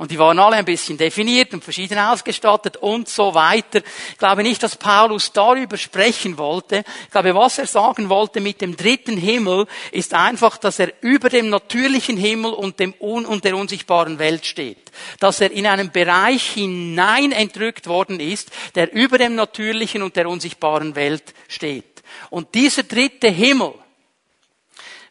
[0.00, 3.82] Und die waren alle ein bisschen definiert und verschieden ausgestattet und so weiter.
[4.12, 6.84] Ich glaube nicht, dass Paulus darüber sprechen wollte.
[7.04, 11.28] Ich glaube, was er sagen wollte mit dem dritten Himmel ist einfach, dass er über
[11.28, 14.90] dem natürlichen Himmel und dem Un und der unsichtbaren Welt steht.
[15.18, 20.30] Dass er in einen Bereich hinein entrückt worden ist, der über dem natürlichen und der
[20.30, 22.02] unsichtbaren Welt steht.
[22.30, 23.74] Und dieser dritte Himmel,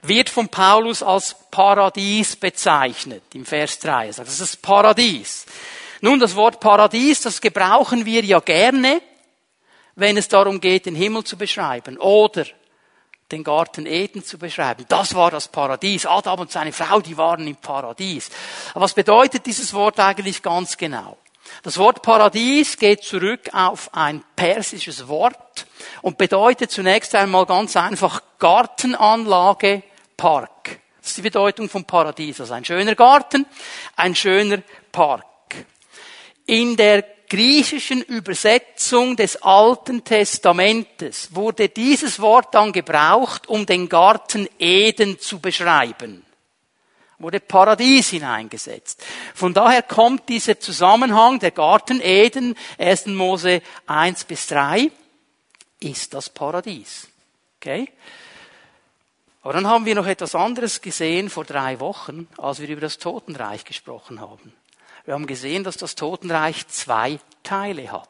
[0.02, 4.08] wird von Paulus als Paradies bezeichnet, im Vers 3.
[4.08, 5.46] Er sagt, das ist Paradies.
[6.02, 9.02] Nun, das Wort Paradies, das gebrauchen wir ja gerne,
[9.96, 12.46] wenn es darum geht, den Himmel zu beschreiben oder
[13.32, 14.86] den Garten Eden zu beschreiben.
[14.88, 16.06] Das war das Paradies.
[16.06, 18.30] Adam und seine Frau, die waren im Paradies.
[18.72, 21.18] Aber was bedeutet dieses Wort eigentlich ganz genau?
[21.64, 25.66] Das Wort Paradies geht zurück auf ein persisches Wort
[26.02, 29.84] und bedeutet zunächst einmal ganz einfach Gartenanlage,
[30.19, 30.79] Park.
[30.99, 32.41] Das ist die Bedeutung vom Paradies.
[32.41, 33.45] Also ein schöner Garten,
[33.95, 35.23] ein schöner Park.
[36.45, 44.49] In der griechischen Übersetzung des Alten Testamentes wurde dieses Wort dann gebraucht, um den Garten
[44.58, 46.25] Eden zu beschreiben.
[47.21, 49.03] wurde Paradies hineingesetzt.
[49.36, 53.08] Von daher kommt dieser Zusammenhang, der Garten Eden, 1.
[53.08, 54.89] Mose 1 bis 3,
[55.82, 57.10] ist das Paradies.
[57.58, 57.91] Okay?
[59.41, 62.97] Aber dann haben wir noch etwas anderes gesehen vor drei Wochen, als wir über das
[62.97, 64.54] Totenreich gesprochen haben.
[65.06, 68.10] Wir haben gesehen, dass das Totenreich zwei Teile hat.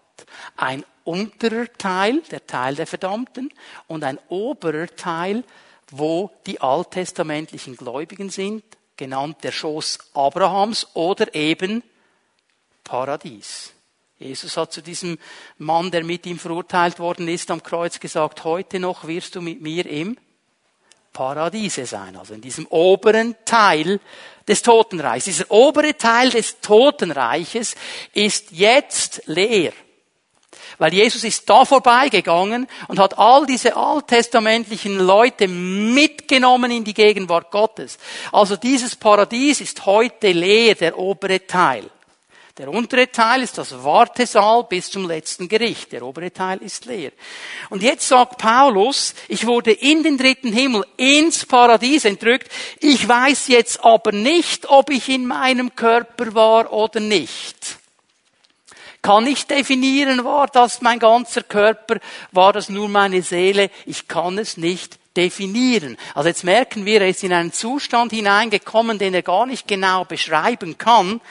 [0.57, 3.53] Ein unterer Teil, der Teil der Verdammten,
[3.87, 5.43] und ein oberer Teil,
[5.91, 8.63] wo die alttestamentlichen Gläubigen sind,
[8.97, 11.83] genannt der Schoß Abrahams oder eben
[12.83, 13.73] Paradies.
[14.17, 15.17] Jesus hat zu diesem
[15.57, 19.61] Mann, der mit ihm verurteilt worden ist, am Kreuz gesagt, heute noch wirst du mit
[19.61, 20.17] mir im
[21.13, 23.99] Paradiese sein, also in diesem oberen Teil
[24.47, 25.25] des Totenreichs.
[25.25, 27.75] Dieser obere Teil des Totenreiches
[28.13, 29.73] ist jetzt leer.
[30.77, 37.51] Weil Jesus ist da vorbeigegangen und hat all diese alttestamentlichen Leute mitgenommen in die Gegenwart
[37.51, 37.97] Gottes.
[38.31, 41.89] Also dieses Paradies ist heute leer, der obere Teil.
[42.59, 45.93] Der untere Teil ist das Wartesaal bis zum letzten Gericht.
[45.93, 47.13] Der obere Teil ist leer.
[47.69, 52.51] Und jetzt sagt Paulus, ich wurde in den dritten Himmel, ins Paradies entrückt.
[52.81, 57.77] Ich weiß jetzt aber nicht, ob ich in meinem Körper war oder nicht.
[59.01, 62.01] Kann ich definieren, war das mein ganzer Körper,
[62.33, 63.71] war das nur meine Seele?
[63.85, 65.97] Ich kann es nicht definieren.
[66.13, 70.03] Also jetzt merken wir, er ist in einen Zustand hineingekommen, den er gar nicht genau
[70.03, 71.21] beschreiben kann.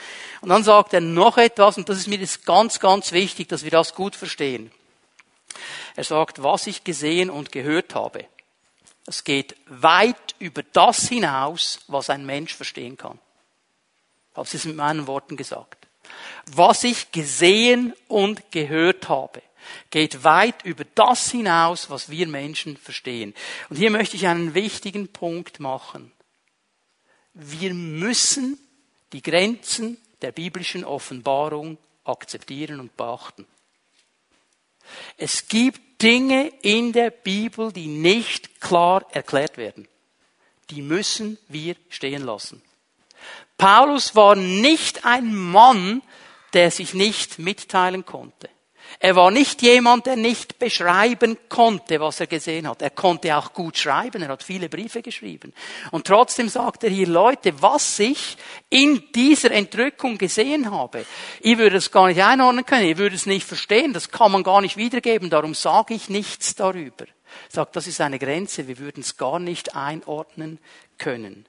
[0.41, 3.63] Und dann sagt er noch etwas, und das ist mir jetzt ganz, ganz wichtig, dass
[3.63, 4.71] wir das gut verstehen.
[5.95, 8.25] Er sagt, was ich gesehen und gehört habe.
[9.05, 13.19] Es geht weit über das hinaus, was ein Mensch verstehen kann.
[14.31, 15.87] Ich habe es mit meinen Worten gesagt.
[16.45, 19.41] Was ich gesehen und gehört habe,
[19.89, 23.33] geht weit über das hinaus, was wir Menschen verstehen.
[23.69, 26.11] Und hier möchte ich einen wichtigen Punkt machen.
[27.33, 28.59] Wir müssen
[29.11, 33.45] die Grenzen der biblischen Offenbarung akzeptieren und beachten.
[35.17, 39.87] Es gibt Dinge in der Bibel, die nicht klar erklärt werden.
[40.69, 42.61] Die müssen wir stehen lassen.
[43.57, 46.01] Paulus war nicht ein Mann,
[46.53, 48.49] der sich nicht mitteilen konnte.
[49.01, 52.81] Er war nicht jemand, der nicht beschreiben konnte, was er gesehen hat.
[52.81, 55.53] Er konnte auch gut schreiben, er hat viele Briefe geschrieben.
[55.91, 58.35] Und trotzdem sagt er hier, Leute, was ich
[58.69, 61.05] in dieser Entrückung gesehen habe,
[61.39, 64.43] ich würde es gar nicht einordnen können, ich würde es nicht verstehen, das kann man
[64.43, 67.05] gar nicht wiedergeben, darum sage ich nichts darüber.
[67.47, 70.59] Sagt, das ist eine Grenze, wir würden es gar nicht einordnen
[70.97, 71.45] können.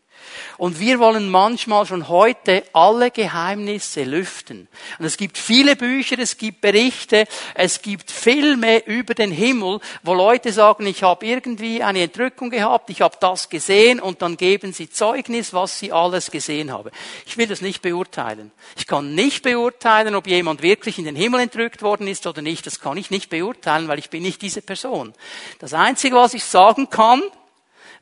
[0.58, 4.68] Und wir wollen manchmal schon heute alle Geheimnisse lüften.
[4.98, 10.14] Und es gibt viele Bücher, es gibt Berichte, es gibt Filme über den Himmel, wo
[10.14, 14.72] Leute sagen, ich habe irgendwie eine Entrückung gehabt, ich habe das gesehen und dann geben
[14.72, 16.90] sie Zeugnis, was sie alles gesehen haben.
[17.26, 18.50] Ich will das nicht beurteilen.
[18.76, 22.66] Ich kann nicht beurteilen, ob jemand wirklich in den Himmel entrückt worden ist oder nicht.
[22.66, 25.14] Das kann ich nicht beurteilen, weil ich bin nicht diese Person.
[25.58, 27.22] Das Einzige, was ich sagen kann,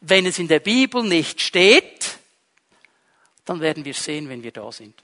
[0.01, 2.19] wenn es in der Bibel nicht steht,
[3.45, 4.95] dann werden wir sehen, wenn wir da sind.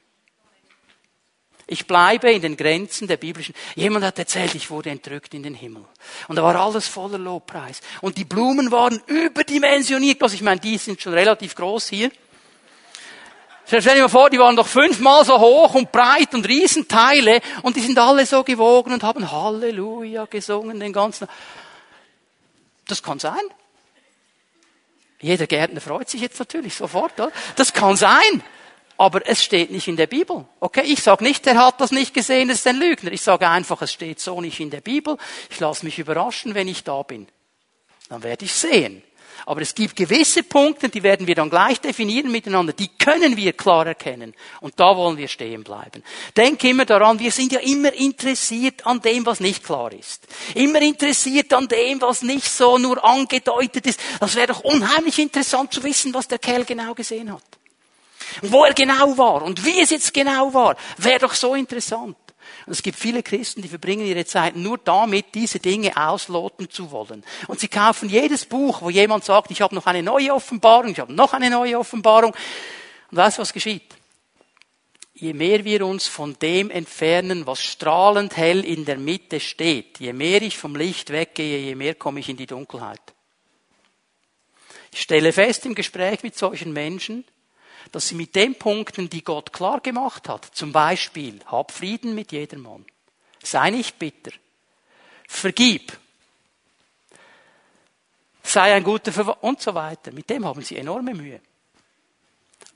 [1.67, 3.55] Ich bleibe in den Grenzen der biblischen.
[3.75, 5.85] Jemand hat erzählt, ich wurde entrückt in den Himmel.
[6.29, 7.81] Und da war alles voller Lobpreis.
[8.03, 10.23] Und die Blumen waren überdimensioniert.
[10.23, 12.11] Also ich meine, die sind schon relativ groß hier.
[13.67, 17.77] Stell dir mal vor, die waren doch fünfmal so hoch und breit und Riesenteile und
[17.77, 21.27] die sind alle so gewogen und haben Halleluja gesungen den ganzen.
[22.87, 23.41] Das kann sein.
[25.25, 27.19] Jeder Gärtner freut sich jetzt natürlich sofort.
[27.19, 27.33] Oder?
[27.57, 28.43] Das kann sein,
[28.99, 30.45] aber es steht nicht in der Bibel.
[30.61, 33.11] Okay, ich sage nicht, er hat das nicht gesehen, es ist ein Lügner.
[33.11, 35.17] Ich sage einfach, es steht so nicht in der Bibel.
[35.49, 37.27] Ich lasse mich überraschen, wenn ich da bin.
[38.11, 39.03] Dann werde ich sehen.
[39.47, 43.53] Aber es gibt gewisse Punkte, die werden wir dann gleich definieren miteinander, die können wir
[43.53, 44.35] klar erkennen.
[44.61, 46.03] Und da wollen wir stehen bleiben.
[46.37, 50.27] Denk immer daran, wir sind ja immer interessiert an dem, was nicht klar ist.
[50.55, 54.01] Immer interessiert an dem, was nicht so nur angedeutet ist.
[54.21, 57.43] Das wäre doch unheimlich interessant zu wissen, was der Kerl genau gesehen hat.
[58.41, 62.17] Und wo er genau war und wie es jetzt genau war, wäre doch so interessant.
[62.67, 66.91] Und es gibt viele Christen, die verbringen ihre Zeit nur damit, diese Dinge ausloten zu
[66.91, 67.25] wollen.
[67.47, 71.01] Und sie kaufen jedes Buch, wo jemand sagt, ich habe noch eine neue Offenbarung, ich
[71.01, 72.35] habe noch eine neue Offenbarung.
[73.11, 73.95] Und weißt du, was geschieht?
[75.13, 80.13] Je mehr wir uns von dem entfernen, was strahlend hell in der Mitte steht, je
[80.13, 83.01] mehr ich vom Licht weggehe, je mehr komme ich in die Dunkelheit.
[84.91, 87.25] Ich stelle fest im Gespräch mit solchen Menschen,
[87.93, 92.33] dass sie mit den Punkten, die Gott klar gemacht hat, zum Beispiel, hab Frieden mit
[92.33, 92.85] jedermann,
[93.43, 94.33] sei nicht bitter,
[95.29, 95.97] vergib,
[98.43, 101.41] sei ein guter Verwandter und so weiter, mit dem haben sie enorme Mühe.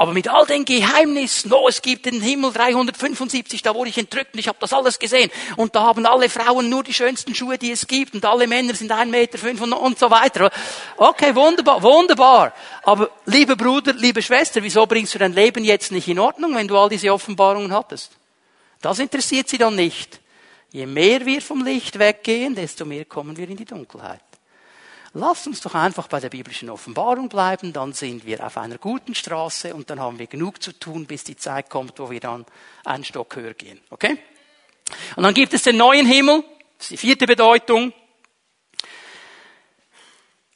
[0.01, 4.33] Aber mit all den Geheimnissen, oh, es gibt den Himmel 375, da wurde ich entrückt
[4.33, 5.29] und ich habe das alles gesehen.
[5.57, 8.75] Und da haben alle Frauen nur die schönsten Schuhe, die es gibt und alle Männer
[8.75, 10.53] sind ein Meter fünf und, und so weiter.
[10.97, 12.55] Okay, wunderbar, wunderbar.
[12.85, 16.69] Aber lieber Bruder, liebe Schwester, wieso bringst du dein Leben jetzt nicht in Ordnung, wenn
[16.69, 18.13] du all diese Offenbarungen hattest?
[18.81, 20.21] Das interessiert sie dann nicht.
[20.71, 24.28] Je mehr wir vom Licht weggehen, desto mehr kommen wir in die Dunkelheit.
[25.15, 29.15] Lasst uns doch einfach bei der biblischen Offenbarung bleiben, dann sind wir auf einer guten
[29.15, 32.45] Straße und dann haben wir genug zu tun, bis die Zeit kommt, wo wir dann
[32.85, 33.81] einen Stock höher gehen.
[33.91, 34.19] Okay?
[35.17, 36.45] Und dann gibt es den neuen Himmel,
[36.77, 37.93] das ist die vierte Bedeutung.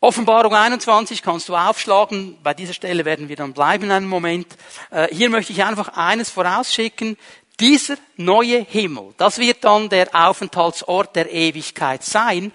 [0.01, 2.37] Offenbarung 21 kannst du aufschlagen.
[2.43, 4.49] Bei dieser Stelle werden wir dann bleiben einen Moment.
[4.91, 7.17] Äh, hier möchte ich einfach eines vorausschicken.
[7.61, 12.51] Dieser neue Himmel, das wird dann der Aufenthaltsort der Ewigkeit sein,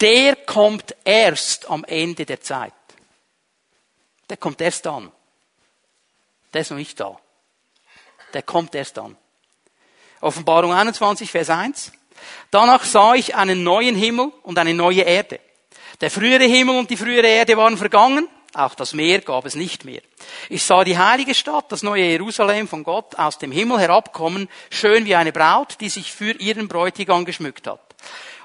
[0.00, 2.72] der kommt erst am Ende der Zeit.
[4.28, 5.12] Der kommt erst dann.
[6.52, 7.18] Der ist noch nicht da.
[8.32, 9.16] Der kommt erst dann.
[10.20, 11.92] Offenbarung 21, Vers 1.
[12.50, 15.40] Danach sah ich einen neuen Himmel und eine neue Erde.
[16.00, 19.84] Der frühere Himmel und die frühere Erde waren vergangen, auch das Meer gab es nicht
[19.84, 20.00] mehr.
[20.48, 25.04] Ich sah die heilige Stadt, das neue Jerusalem von Gott aus dem Himmel herabkommen, schön
[25.06, 27.80] wie eine Braut, die sich für ihren Bräutigam geschmückt hat.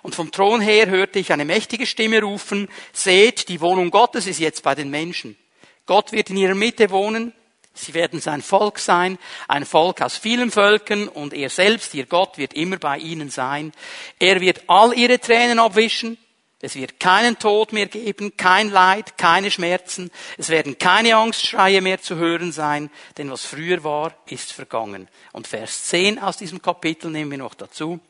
[0.02, 4.40] Und vom Thron her hörte ich eine mächtige Stimme rufen, seht, die Wohnung Gottes ist
[4.40, 5.38] jetzt bei den Menschen.
[5.86, 7.34] Gott wird in ihrer Mitte wohnen,
[7.74, 12.38] sie werden sein Volk sein, ein Volk aus vielen Völkern, und er selbst, ihr Gott,
[12.38, 13.74] wird immer bei ihnen sein.
[14.20, 16.18] Er wird all ihre Tränen abwischen,
[16.62, 22.02] es wird keinen Tod mehr geben, kein Leid, keine Schmerzen, es werden keine Angstschreie mehr
[22.02, 25.08] zu hören sein, denn was früher war, ist vergangen.
[25.32, 28.02] Und Vers 10 aus diesem Kapitel nehmen wir noch dazu.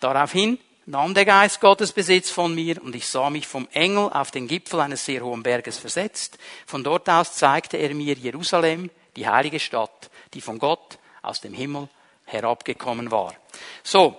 [0.00, 4.30] Daraufhin nahm der Geist Gottes Besitz von mir und ich sah mich vom Engel auf
[4.30, 6.38] den Gipfel eines sehr hohen Berges versetzt.
[6.66, 11.54] Von dort aus zeigte er mir Jerusalem, die heilige Stadt, die von Gott aus dem
[11.54, 11.88] Himmel
[12.24, 13.34] herabgekommen war.
[13.82, 14.16] So,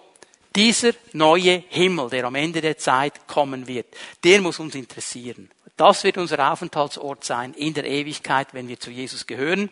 [0.55, 3.87] dieser neue Himmel, der am Ende der Zeit kommen wird,
[4.23, 5.49] der muss uns interessieren.
[5.75, 9.69] Das wird unser Aufenthaltsort sein in der Ewigkeit, wenn wir zu Jesus gehören.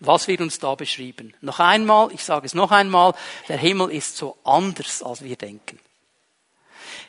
[0.00, 1.34] Was wird uns da beschrieben?
[1.40, 3.14] Noch einmal, ich sage es noch einmal,
[3.48, 5.78] der Himmel ist so anders, als wir denken.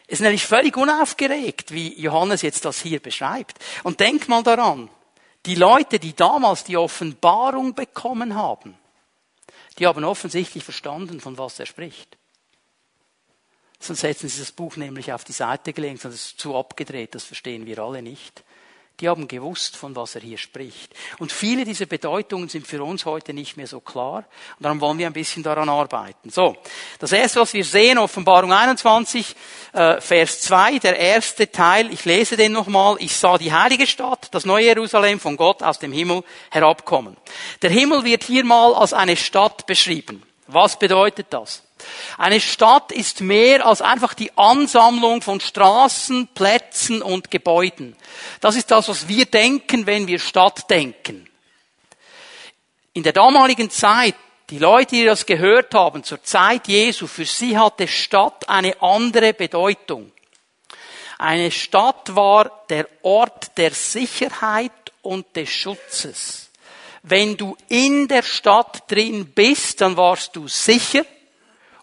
[0.08, 3.58] Es ist nämlich völlig unaufgeregt, wie Johannes jetzt das hier beschreibt.
[3.84, 4.89] Und denk mal daran,
[5.46, 8.78] die Leute, die damals die Offenbarung bekommen haben,
[9.78, 12.17] die haben offensichtlich verstanden, von was er spricht.
[13.80, 17.13] Sonst hätten sie das Buch nämlich auf die Seite gelegt, sonst ist es zu abgedreht,
[17.13, 18.43] das verstehen wir alle nicht
[19.00, 20.92] die haben gewusst, von was er hier spricht.
[21.20, 24.26] Und viele dieser Bedeutungen sind für uns heute nicht mehr so klar.
[24.58, 26.32] Und darum wollen wir ein bisschen daran arbeiten.
[26.32, 26.58] So,
[26.98, 29.36] das erste, was wir sehen, Offenbarung 21,
[29.74, 32.96] äh, Vers 2, der erste Teil, ich lese den nochmal.
[33.00, 37.18] Ich sah die heilige Stadt, das neue Jerusalem von Gott aus dem Himmel herabkommen.
[37.62, 40.24] Der Himmel wird hier mal als eine Stadt beschrieben.
[40.48, 41.66] Was bedeutet das?
[42.18, 47.96] Eine Stadt ist mehr als einfach die Ansammlung von Straßen, Plätzen und Gebäuden.
[48.42, 51.30] Das ist das, was wir denken, wenn wir Stadt denken.
[52.94, 54.16] In der damaligen Zeit,
[54.50, 59.34] die Leute, die das gehört haben, zur Zeit Jesu, für sie hatte Stadt eine andere
[59.34, 60.12] Bedeutung.
[61.20, 66.50] Eine Stadt war der Ort der Sicherheit und des Schutzes.
[67.04, 71.06] Wenn du in der Stadt drin bist, dann warst du sicher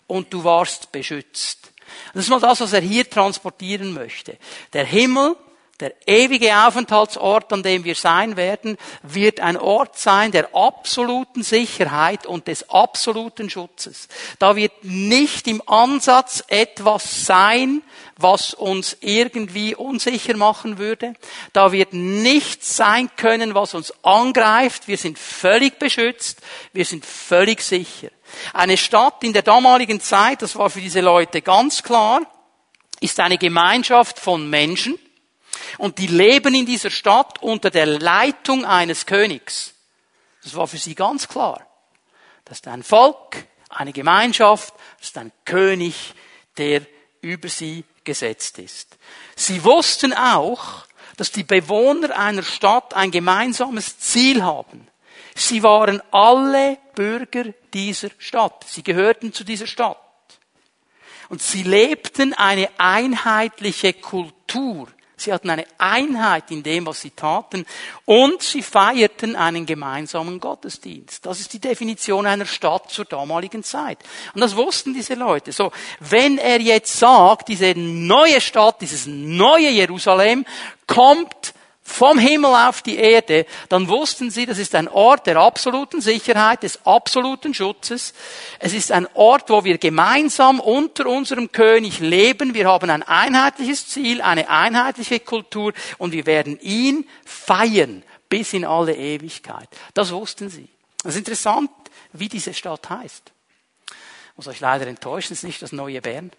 [0.06, 1.72] und du warst beschützt.
[2.12, 4.36] Das ist mal das, was er hier transportieren möchte.
[4.72, 5.36] Der Himmel,
[5.80, 12.26] der ewige Aufenthaltsort, an dem wir sein werden, wird ein Ort sein der absoluten Sicherheit
[12.26, 14.08] und des absoluten Schutzes.
[14.38, 17.82] Da wird nicht im Ansatz etwas sein,
[18.16, 21.14] was uns irgendwie unsicher machen würde.
[21.52, 24.87] Da wird nichts sein können, was uns angreift.
[24.87, 26.40] Wir sind völlig beschützt.
[26.72, 28.10] Wir sind völlig sicher.
[28.52, 32.20] Eine Stadt in der damaligen Zeit, das war für diese Leute ganz klar,
[33.00, 34.98] ist eine Gemeinschaft von Menschen
[35.78, 39.74] und die leben in dieser Stadt unter der Leitung eines Königs.
[40.42, 41.66] Das war für sie ganz klar.
[42.44, 46.14] Das ist ein Volk, eine Gemeinschaft, das ist ein König,
[46.56, 46.82] der
[47.22, 48.96] über sie gesetzt ist.
[49.34, 50.86] Sie wussten auch,
[51.16, 54.86] dass die Bewohner einer Stadt ein gemeinsames Ziel haben.
[55.34, 58.64] Sie waren alle Bürger dieser Stadt.
[58.68, 59.98] Sie gehörten zu dieser Stadt.
[61.28, 64.88] Und sie lebten eine einheitliche Kultur.
[65.24, 67.64] Sie hatten eine Einheit in dem, was sie taten.
[68.04, 71.25] Und sie feierten einen gemeinsamen Gottesdienst.
[71.25, 73.98] Das ist die Definition einer Stadt zur damaligen Zeit.
[74.35, 75.52] Und das wussten diese Leute.
[75.52, 80.44] So, wenn er jetzt sagt, diese neue Stadt, dieses neue Jerusalem
[80.87, 81.54] kommt
[81.87, 86.62] vom Himmel auf die Erde, dann wussten sie, das ist ein Ort der absoluten Sicherheit,
[86.62, 88.14] des absoluten Schutzes.
[88.58, 92.54] Es ist ein Ort, wo wir gemeinsam unter unserem König leben.
[92.54, 98.64] Wir haben ein einheitliches Ziel, eine einheitliche Kultur und wir werden ihn feiern bis in
[98.64, 99.68] alle Ewigkeit.
[99.92, 100.68] Das wussten sie.
[101.02, 101.70] Das ist interessant,
[102.14, 103.30] wie diese Stadt heißt.
[103.87, 106.32] Ich muss euch leider enttäuschen, es ist nicht das neue Bern.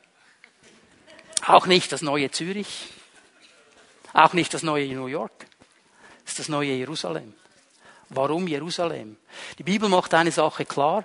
[1.46, 2.90] Auch nicht das neue Zürich.
[4.16, 5.46] Auch nicht das neue New York.
[6.24, 7.34] Es ist das neue Jerusalem.
[8.08, 9.18] Warum Jerusalem?
[9.60, 11.04] Die Bibel macht eine Sache klar.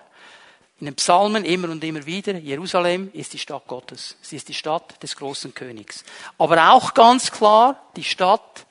[0.79, 4.17] In den Psalmen immer und immer wieder, Jerusalem ist die Stadt Gottes.
[4.23, 6.05] Sie ist die Stadt des großen Königs.
[6.39, 8.65] Aber auch ganz klar die Stadt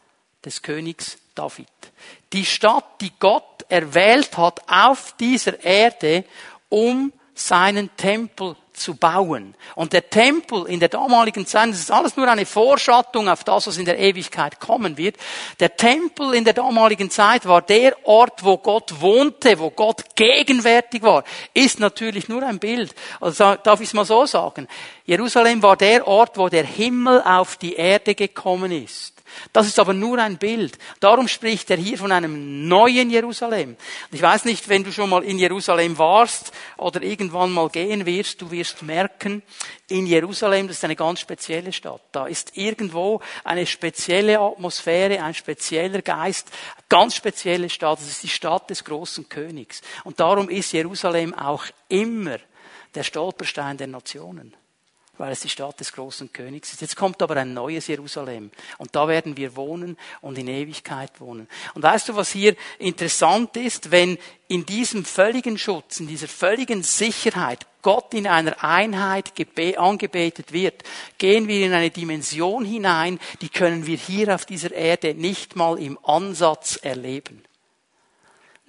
[0.46, 1.68] des Königs David.
[2.32, 6.24] Die Stadt, die Gott erwählt hat auf dieser Erde,
[6.70, 9.56] um seinen Tempel zu bauen.
[9.76, 13.68] Und der Tempel in der damaligen Zeit, das ist alles nur eine Vorschattung auf das,
[13.68, 15.18] was in der Ewigkeit kommen wird.
[15.60, 21.04] Der Tempel in der damaligen Zeit war der Ort, wo Gott wohnte, wo Gott gegenwärtig
[21.04, 21.24] war.
[21.54, 22.96] Ist natürlich nur ein Bild.
[23.20, 24.68] Also darf ich es mal so sagen.
[25.06, 29.19] Jerusalem war der Ort, wo der Himmel auf die Erde gekommen ist.
[29.54, 30.78] Das ist aber nur ein Bild.
[31.00, 33.76] Darum spricht er hier von einem neuen Jerusalem.
[34.12, 38.42] Ich weiß nicht, wenn du schon mal in Jerusalem warst oder irgendwann mal gehen wirst,
[38.42, 39.42] du wirst merken,
[39.88, 42.02] in Jerusalem, das ist eine ganz spezielle Stadt.
[42.12, 46.52] Da ist irgendwo eine spezielle Atmosphäre, ein spezieller Geist,
[46.88, 48.00] ganz spezielle Stadt.
[48.00, 49.82] Das ist die Stadt des großen Königs.
[50.04, 52.38] Und darum ist Jerusalem auch immer
[52.94, 54.56] der Stolperstein der Nationen
[55.20, 56.82] weil es die Stadt des großen Königs ist.
[56.82, 61.48] Jetzt kommt aber ein neues Jerusalem und da werden wir wohnen und in Ewigkeit wohnen.
[61.76, 64.18] Und weißt du, was hier interessant ist, wenn
[64.48, 69.34] in diesem völligen Schutz, in dieser völligen Sicherheit Gott in einer Einheit
[69.78, 70.84] angebetet wird,
[71.18, 75.78] gehen wir in eine Dimension hinein, die können wir hier auf dieser Erde nicht mal
[75.80, 77.44] im Ansatz erleben.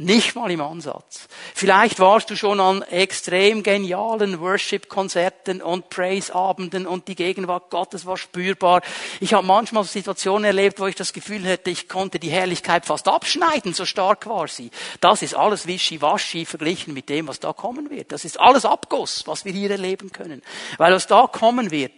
[0.03, 1.29] Nicht mal im Ansatz.
[1.55, 8.17] Vielleicht warst du schon an extrem genialen Worship-Konzerten und Praise-Abenden und die Gegenwart Gottes war
[8.17, 8.81] spürbar.
[9.21, 13.09] Ich habe manchmal Situationen erlebt, wo ich das Gefühl hätte, ich konnte die Herrlichkeit fast
[13.09, 14.71] abschneiden, so stark war sie.
[15.03, 18.11] Das ist alles wischiwaschi verglichen mit dem, was da kommen wird.
[18.11, 20.41] Das ist alles Abguss, was wir hier erleben können.
[20.79, 21.93] Weil was da kommen wird,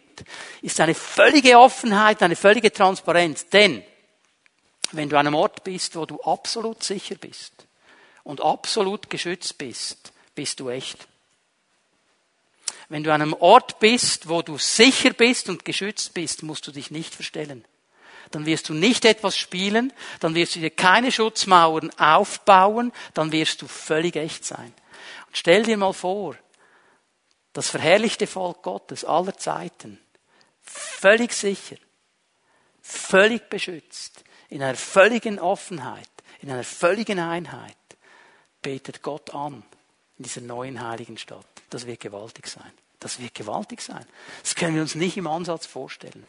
[0.60, 3.48] ist eine völlige Offenheit, eine völlige Transparenz.
[3.48, 3.84] Denn
[4.90, 7.68] wenn du an einem Ort bist, wo du absolut sicher bist,
[8.24, 11.08] und absolut geschützt bist, bist du echt.
[12.88, 16.72] Wenn du an einem Ort bist, wo du sicher bist und geschützt bist, musst du
[16.72, 17.64] dich nicht verstellen.
[18.30, 23.62] Dann wirst du nicht etwas spielen, dann wirst du dir keine Schutzmauern aufbauen, dann wirst
[23.62, 24.72] du völlig echt sein.
[25.26, 26.36] Und stell dir mal vor,
[27.52, 29.98] das verherrlichte Volk Gottes aller Zeiten,
[30.62, 31.76] völlig sicher,
[32.80, 36.08] völlig beschützt, in einer völligen Offenheit,
[36.40, 37.76] in einer völligen Einheit,
[38.62, 39.62] betet Gott an
[40.18, 41.46] in dieser neuen heiligen Stadt.
[41.70, 42.70] Das wird gewaltig sein.
[43.00, 44.04] Das wird gewaltig sein.
[44.42, 46.24] Das können wir uns nicht im Ansatz vorstellen.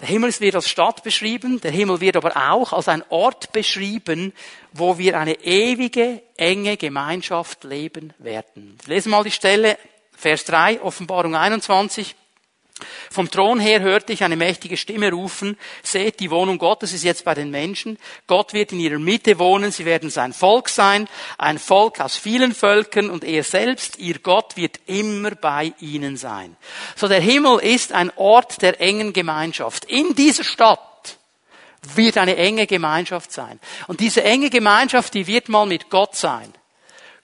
[0.00, 4.32] Der Himmel wird als Stadt beschrieben, der Himmel wird aber auch als ein Ort beschrieben,
[4.72, 8.78] wo wir eine ewige, enge Gemeinschaft leben werden.
[8.86, 9.76] Lesen mal die Stelle,
[10.12, 12.14] Vers 3, Offenbarung 21.
[13.10, 17.24] Vom Thron her hörte ich eine mächtige Stimme rufen, seht, die Wohnung Gottes ist jetzt
[17.24, 17.98] bei den Menschen.
[18.26, 21.08] Gott wird in ihrer Mitte wohnen, sie werden sein Volk sein,
[21.38, 26.56] ein Volk aus vielen Völkern und er selbst, ihr Gott, wird immer bei ihnen sein.
[26.96, 29.84] So der Himmel ist ein Ort der engen Gemeinschaft.
[29.84, 30.80] In dieser Stadt
[31.94, 33.60] wird eine enge Gemeinschaft sein.
[33.86, 36.52] Und diese enge Gemeinschaft, die wird mal mit Gott sein.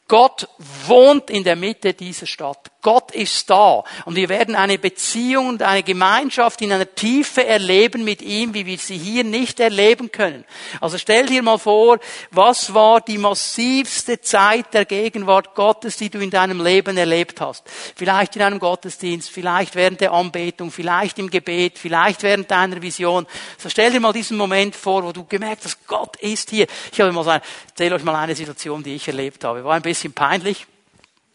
[0.09, 0.49] Gott
[0.87, 2.71] wohnt in der Mitte dieser Stadt.
[2.85, 3.82] Gott ist da.
[4.05, 8.66] Und wir werden eine Beziehung und eine Gemeinschaft in einer Tiefe erleben mit ihm, wie
[8.66, 10.45] wir sie hier nicht erleben können.
[10.82, 11.99] Also stell dir mal vor,
[12.30, 17.64] was war die massivste Zeit der Gegenwart Gottes, die du in deinem Leben erlebt hast?
[17.97, 23.26] Vielleicht in einem Gottesdienst, vielleicht während der Anbetung, vielleicht im Gebet, vielleicht während deiner Vision.
[23.57, 26.66] So stell dir mal diesen Moment vor, wo du gemerkt hast, Gott ist hier.
[26.93, 29.64] Ich habe mal so, erzähle euch mal eine Situation, die ich erlebt habe.
[29.64, 30.66] War ein bisschen peinlich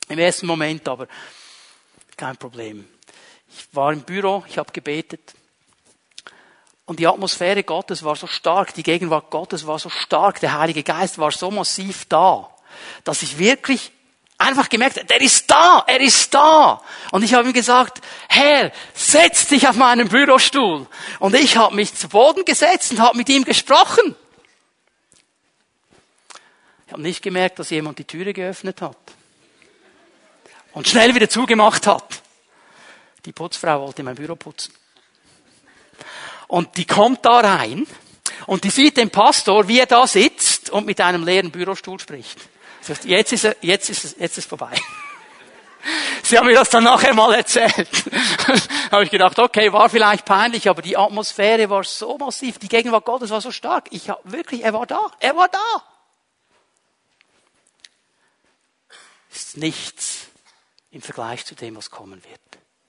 [0.09, 1.07] im ersten Moment, aber
[2.17, 2.87] kein Problem.
[3.47, 5.33] Ich war im Büro, ich habe gebetet.
[6.85, 10.83] Und die Atmosphäre Gottes war so stark, die Gegenwart Gottes war so stark, der Heilige
[10.83, 12.49] Geist war so massiv da,
[13.03, 13.91] dass ich wirklich
[14.39, 16.81] einfach gemerkt habe, der ist da, er ist da.
[17.11, 20.87] Und ich habe ihm gesagt, Herr, setz dich auf meinen Bürostuhl.
[21.19, 24.15] Und ich habe mich zu Boden gesetzt und habe mit ihm gesprochen.
[26.87, 28.97] Ich habe nicht gemerkt, dass jemand die Türe geöffnet hat
[30.73, 32.21] und schnell wieder zugemacht hat.
[33.25, 34.73] Die Putzfrau wollte mein Büro putzen.
[36.47, 37.85] Und die kommt da rein
[38.45, 42.39] Und die sieht den Pastor, wie er da sitzt und mit einem leeren Bürostuhl spricht.
[42.81, 44.71] Sie sagt, jetzt ist er, jetzt ist es, jetzt ist vorbei.
[46.23, 47.71] Sie haben mir das dann nachher mal erzählt.
[48.91, 53.05] habe ich gedacht, okay, war vielleicht peinlich, aber die Atmosphäre war so massiv, die Gegenwart
[53.05, 53.87] Gottes war so stark.
[53.91, 55.83] Ich hab, wirklich, er war da, er war da.
[59.31, 60.28] Ist nichts
[60.91, 62.39] im Vergleich zu dem, was kommen wird.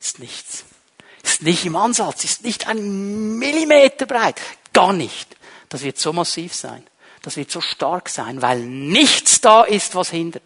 [0.00, 0.64] Ist nichts.
[1.22, 4.40] Ist nicht im Ansatz, ist nicht ein Millimeter breit.
[4.72, 5.36] Gar nicht.
[5.68, 6.86] Das wird so massiv sein.
[7.22, 10.42] Das wird so stark sein, weil nichts da ist, was hindert.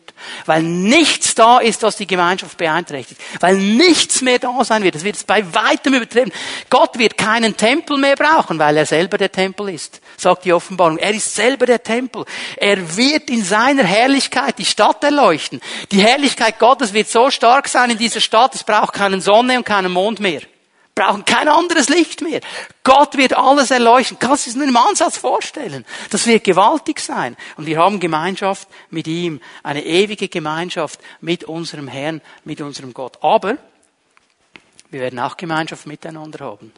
[0.46, 3.20] Weil nichts da ist, was die Gemeinschaft beeinträchtigt.
[3.40, 4.94] Weil nichts mehr da sein wird.
[4.94, 6.32] Das wird es bei weitem übertrieben.
[6.70, 10.98] Gott wird keinen Tempel mehr brauchen, weil er selber der Tempel ist, sagt die Offenbarung.
[10.98, 12.24] Er ist selber der Tempel.
[12.56, 15.60] Er wird in seiner Herrlichkeit die Stadt erleuchten.
[15.92, 19.64] Die Herrlichkeit Gottes wird so stark sein in dieser Stadt, es braucht keine Sonne und
[19.64, 20.40] keinen Mond mehr
[20.94, 22.40] brauchen kein anderes Licht mehr.
[22.84, 24.18] Gott wird alles erleuchten.
[24.18, 25.84] Kannst du es nur im Ansatz vorstellen?
[26.10, 27.36] Das wird gewaltig sein.
[27.56, 33.22] Und wir haben Gemeinschaft mit ihm, eine ewige Gemeinschaft mit unserem Herrn, mit unserem Gott.
[33.22, 33.56] Aber
[34.90, 36.72] wir werden auch Gemeinschaft miteinander haben.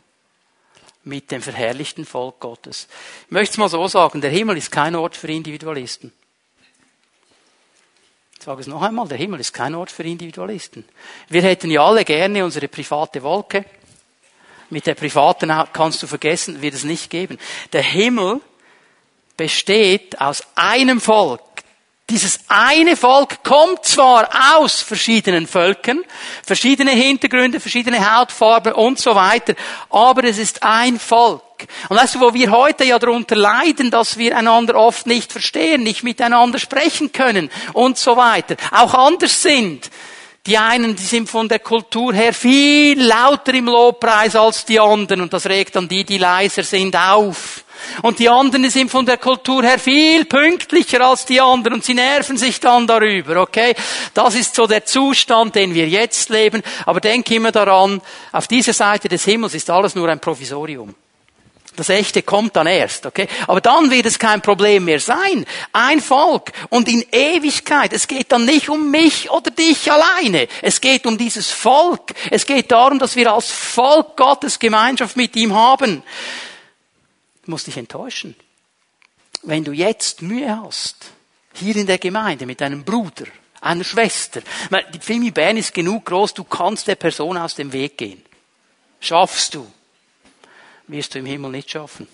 [1.04, 2.88] Mit dem verherrlichten Volk Gottes.
[3.26, 6.12] Ich möchte es mal so sagen, der Himmel ist kein Ort für Individualisten.
[8.38, 10.84] Ich sage es noch einmal, der Himmel ist kein Ort für Individualisten.
[11.28, 13.64] Wir hätten ja alle gerne unsere private Wolke,
[14.70, 17.38] mit der privaten kannst du vergessen, wird es nicht geben.
[17.72, 18.40] Der Himmel
[19.36, 21.40] besteht aus einem Volk.
[22.08, 26.04] Dieses eine Volk kommt zwar aus verschiedenen Völkern,
[26.44, 29.54] verschiedene Hintergründe, verschiedene Hautfarben und so weiter,
[29.90, 31.42] aber es ist ein Volk.
[31.88, 35.82] Und weißt du, wo wir heute ja darunter leiden, dass wir einander oft nicht verstehen,
[35.82, 39.90] nicht miteinander sprechen können und so weiter, auch anders sind,
[40.46, 45.22] die einen, die sind von der Kultur her viel lauter im Lobpreis als die anderen
[45.22, 47.64] und das regt dann die, die leiser sind, auf.
[48.02, 51.94] Und die anderen sind von der Kultur her viel pünktlicher als die anderen und sie
[51.94, 53.74] nerven sich dann darüber, okay?
[54.14, 56.62] Das ist so der Zustand, den wir jetzt leben.
[56.86, 58.00] Aber denk immer daran,
[58.32, 60.94] auf dieser Seite des Himmels ist alles nur ein Provisorium.
[61.76, 63.28] Das Echte kommt dann erst, okay?
[63.46, 65.44] Aber dann wird es kein Problem mehr sein.
[65.72, 67.92] Ein Volk und in Ewigkeit.
[67.92, 70.48] Es geht dann nicht um mich oder dich alleine.
[70.62, 72.14] Es geht um dieses Volk.
[72.30, 76.02] Es geht darum, dass wir als Volk Gottes Gemeinschaft mit ihm haben.
[77.44, 78.34] Du musst dich enttäuschen.
[79.42, 80.96] Wenn du jetzt Mühe hast,
[81.52, 83.26] hier in der Gemeinde mit deinem Bruder,
[83.60, 84.40] einer Schwester,
[84.94, 88.22] die Fimi Bern ist genug groß, du kannst der Person aus dem Weg gehen.
[88.98, 89.70] Schaffst du
[90.88, 92.08] wirst du im Himmel nicht schaffen.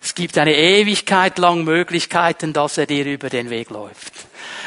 [0.00, 4.12] Es gibt eine Ewigkeit lang Möglichkeiten, dass er dir über den Weg läuft.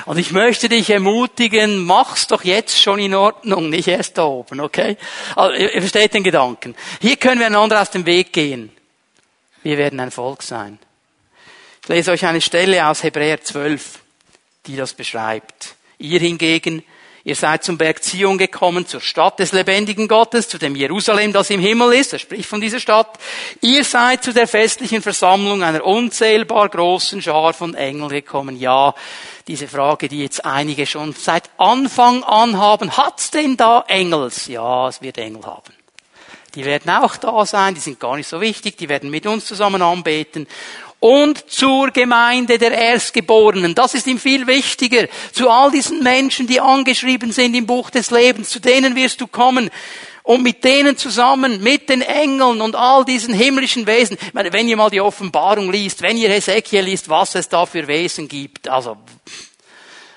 [0.05, 4.59] Und ich möchte dich ermutigen, mach's doch jetzt schon in Ordnung, nicht erst da oben,
[4.59, 4.97] okay?
[5.35, 6.75] Also, ihr versteht den Gedanken.
[6.99, 8.71] Hier können wir einander aus dem Weg gehen.
[9.63, 10.79] Wir werden ein Volk sein.
[11.83, 13.99] Ich lese euch eine Stelle aus Hebräer 12,
[14.67, 15.75] die das beschreibt.
[15.97, 16.83] Ihr hingegen
[17.23, 21.51] Ihr seid zum Berg Zion gekommen, zur Stadt des lebendigen Gottes, zu dem Jerusalem, das
[21.51, 22.13] im Himmel ist.
[22.13, 23.19] Er spricht von dieser Stadt.
[23.61, 28.57] Ihr seid zu der festlichen Versammlung einer unzählbar großen Schar von Engeln gekommen.
[28.57, 28.95] Ja,
[29.47, 32.97] diese Frage, die jetzt einige schon seit Anfang an haben.
[32.97, 34.47] Hat's denn da Engels?
[34.47, 35.73] Ja, es wird Engel haben.
[36.55, 39.45] Die werden auch da sein, die sind gar nicht so wichtig, die werden mit uns
[39.45, 40.47] zusammen anbeten
[41.01, 43.73] und zur Gemeinde der Erstgeborenen.
[43.73, 45.07] Das ist ihm viel wichtiger.
[45.33, 49.27] Zu all diesen Menschen, die angeschrieben sind im Buch des Lebens, zu denen wirst du
[49.27, 49.71] kommen.
[50.23, 54.15] Und mit denen zusammen, mit den Engeln und all diesen himmlischen Wesen.
[54.21, 57.65] Ich meine, wenn ihr mal die Offenbarung liest, wenn ihr Hesekiel liest, was es da
[57.65, 58.97] für Wesen gibt, also,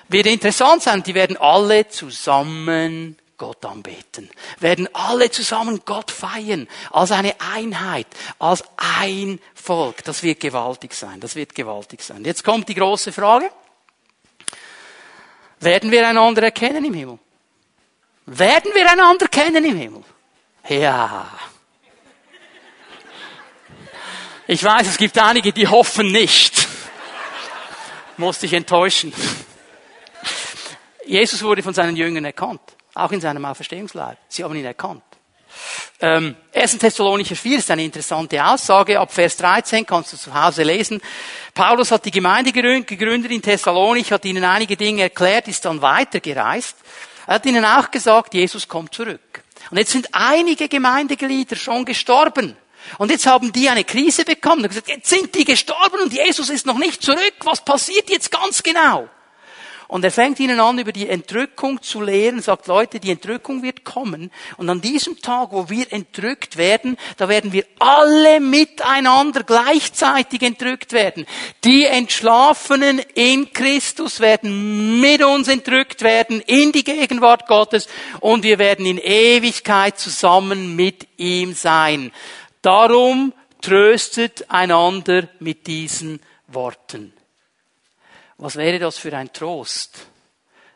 [0.08, 1.02] wird interessant sein.
[1.02, 4.30] Die werden alle zusammen Gott anbeten.
[4.60, 6.68] Werden alle zusammen Gott feiern.
[6.90, 8.06] Als eine Einheit.
[8.38, 10.04] Als ein Volk.
[10.04, 11.20] Das wird gewaltig sein.
[11.20, 12.22] Das wird gewaltig sein.
[12.24, 13.50] Jetzt kommt die große Frage.
[15.60, 17.18] Werden wir einander erkennen im Himmel?
[18.26, 20.04] Werden wir einander kennen im Himmel?
[20.68, 21.30] Ja.
[24.46, 26.68] Ich weiß, es gibt einige, die hoffen nicht.
[28.18, 29.14] Muss dich enttäuschen.
[31.06, 32.60] Jesus wurde von seinen Jüngern erkannt.
[32.92, 34.18] Auch in seinem Auferstehungsleib.
[34.28, 35.02] Sie haben ihn erkannt.
[36.00, 36.78] Ähm, 1.
[36.78, 38.98] Thessalonicher 4 ist eine interessante Aussage.
[38.98, 41.00] Ab Vers 13 kannst du zu Hause lesen.
[41.54, 46.76] Paulus hat die Gemeinde gegründet in Thessalonik, hat ihnen einige Dinge erklärt, ist dann weitergereist.
[47.26, 49.42] Er hat ihnen auch gesagt, Jesus kommt zurück.
[49.70, 52.56] Und jetzt sind einige Gemeindeglieder schon gestorben.
[52.98, 56.50] Und jetzt haben die eine Krise bekommen und gesagt, jetzt sind die gestorben und Jesus
[56.50, 57.34] ist noch nicht zurück.
[57.44, 59.08] Was passiert jetzt ganz genau?
[59.88, 63.84] Und er fängt ihnen an, über die Entrückung zu lehren, sagt, Leute, die Entrückung wird
[63.84, 64.30] kommen.
[64.56, 70.92] Und an diesem Tag, wo wir entrückt werden, da werden wir alle miteinander gleichzeitig entrückt
[70.92, 71.26] werden.
[71.64, 77.88] Die Entschlafenen in Christus werden mit uns entrückt werden in die Gegenwart Gottes
[78.20, 82.10] und wir werden in Ewigkeit zusammen mit ihm sein.
[82.62, 87.12] Darum tröstet einander mit diesen Worten.
[88.38, 90.06] Was wäre das für ein Trost,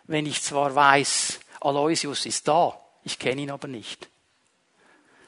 [0.05, 4.09] wenn ich zwar weiß, Aloysius ist da, ich kenne ihn aber nicht.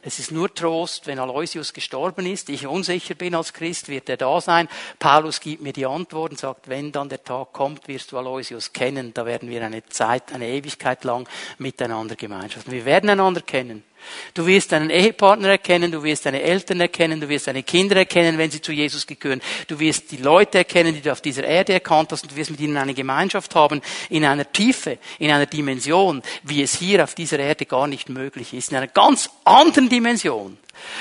[0.03, 4.17] Es ist nur Trost, wenn Aloysius gestorben ist, ich unsicher bin als Christ, wird er
[4.17, 4.67] da sein.
[4.99, 8.73] Paulus gibt mir die Antwort und sagt, wenn dann der Tag kommt, wirst du Aloysius
[8.73, 9.13] kennen.
[9.13, 11.29] Da werden wir eine Zeit, eine Ewigkeit lang
[11.59, 12.73] miteinander Gemeinschaften.
[12.73, 13.85] Wir werden einander kennen.
[14.35, 18.39] Du wirst deinen Ehepartner erkennen, du wirst deine Eltern erkennen, du wirst deine Kinder erkennen,
[18.39, 19.41] wenn sie zu Jesus gehören.
[19.69, 22.51] Du wirst die Leute erkennen, die du auf dieser Erde erkannt hast und du wirst
[22.51, 27.15] mit ihnen eine Gemeinschaft haben in einer Tiefe, in einer Dimension, wie es hier auf
[27.15, 30.59] dieser Erde gar nicht möglich ist, in einer ganz anderen Dimension.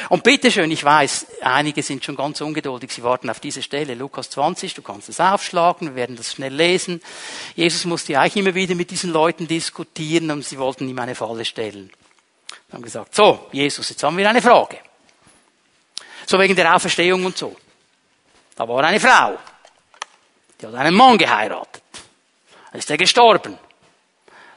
[0.10, 3.96] Und bitteschön, ich weiß, einige sind schon ganz ungeduldig, sie warten auf diese Stelle.
[3.96, 7.02] Lukas 20, du kannst es aufschlagen, wir werden das schnell lesen.
[7.56, 11.46] Jesus musste auch immer wieder mit diesen Leuten diskutieren und sie wollten ihm eine Falle
[11.46, 11.92] stellen.
[12.68, 14.80] Wir haben gesagt, so, Jesus, jetzt haben wir eine Frage.
[16.26, 17.56] So wegen der Auferstehung und so.
[18.56, 19.38] Da war eine Frau.
[20.60, 21.84] Die hat einen Mann geheiratet.
[22.72, 23.58] Dann ist er gestorben.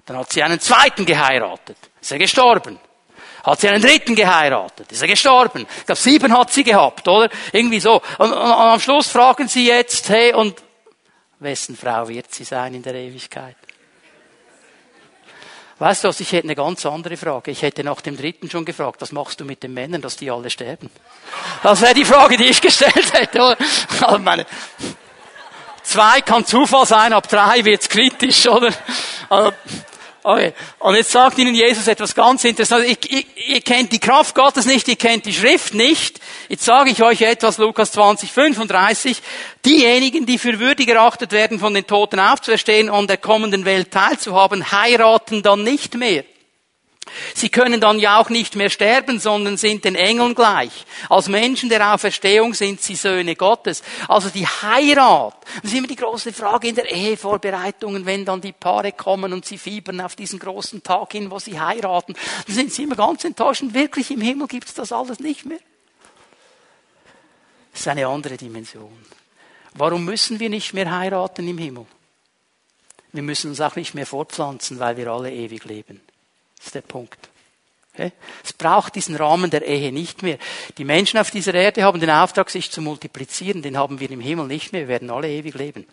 [0.05, 1.77] Dann hat sie einen zweiten geheiratet.
[2.01, 2.79] Ist er gestorben.
[3.45, 4.91] Hat sie einen dritten geheiratet.
[4.91, 5.67] Ist er gestorben.
[5.79, 7.31] Ich glaube, sieben hat sie gehabt, oder?
[7.53, 8.03] Irgendwie so.
[8.19, 10.63] Und, und, und am Schluss fragen sie jetzt, hey, und
[11.39, 13.57] wessen Frau wird sie sein in der Ewigkeit?
[15.83, 17.51] Weißt du was, ich hätte eine ganz andere Frage.
[17.51, 20.31] Ich hätte nach dem dritten schon gefragt, was machst du mit den Männern, dass die
[20.31, 20.89] alle sterben?
[21.61, 23.57] Das wäre die Frage, die ich gestellt hätte.
[24.01, 24.47] Also meine,
[25.83, 28.71] zwei kann Zufall sein, ab drei wird's kritisch, oder?
[29.29, 29.55] Also,
[30.25, 30.53] Okay.
[30.79, 32.91] Und jetzt sagt Ihnen Jesus etwas ganz Interessantes.
[32.91, 36.21] Ich, ich, ihr kennt die Kraft Gottes nicht, ihr kennt die Schrift nicht.
[36.49, 39.21] Jetzt sage ich euch etwas, Lukas 20, 35.
[39.65, 44.71] Diejenigen, die für würdig erachtet werden, von den Toten aufzuerstehen und der kommenden Welt teilzuhaben,
[44.71, 46.25] heiraten dann nicht mehr.
[47.35, 50.85] Sie können dann ja auch nicht mehr sterben, sondern sind den Engeln gleich.
[51.09, 53.83] Als Menschen der Auferstehung sind sie Söhne Gottes.
[54.09, 55.37] Also die Heirat.
[55.63, 59.45] Das ist immer die große Frage in der Ehevorbereitungen, wenn dann die Paare kommen und
[59.45, 62.15] sie fiebern auf diesen großen Tag hin, wo sie heiraten.
[62.47, 63.63] Dann sind sie immer ganz enttäuscht.
[63.69, 65.61] Wirklich im Himmel gibt es das alles nicht mehr.
[67.73, 68.93] Das ist eine andere Dimension.
[69.75, 71.87] Warum müssen wir nicht mehr heiraten im Himmel?
[73.13, 76.01] Wir müssen uns auch nicht mehr fortpflanzen, weil wir alle ewig leben.
[76.63, 77.19] Das ist der Punkt.
[78.43, 80.39] Es braucht diesen Rahmen der Ehe nicht mehr.
[80.79, 83.61] Die Menschen auf dieser Erde haben den Auftrag, sich zu multiplizieren.
[83.61, 84.83] Den haben wir im Himmel nicht mehr.
[84.83, 85.87] Wir werden alle ewig leben.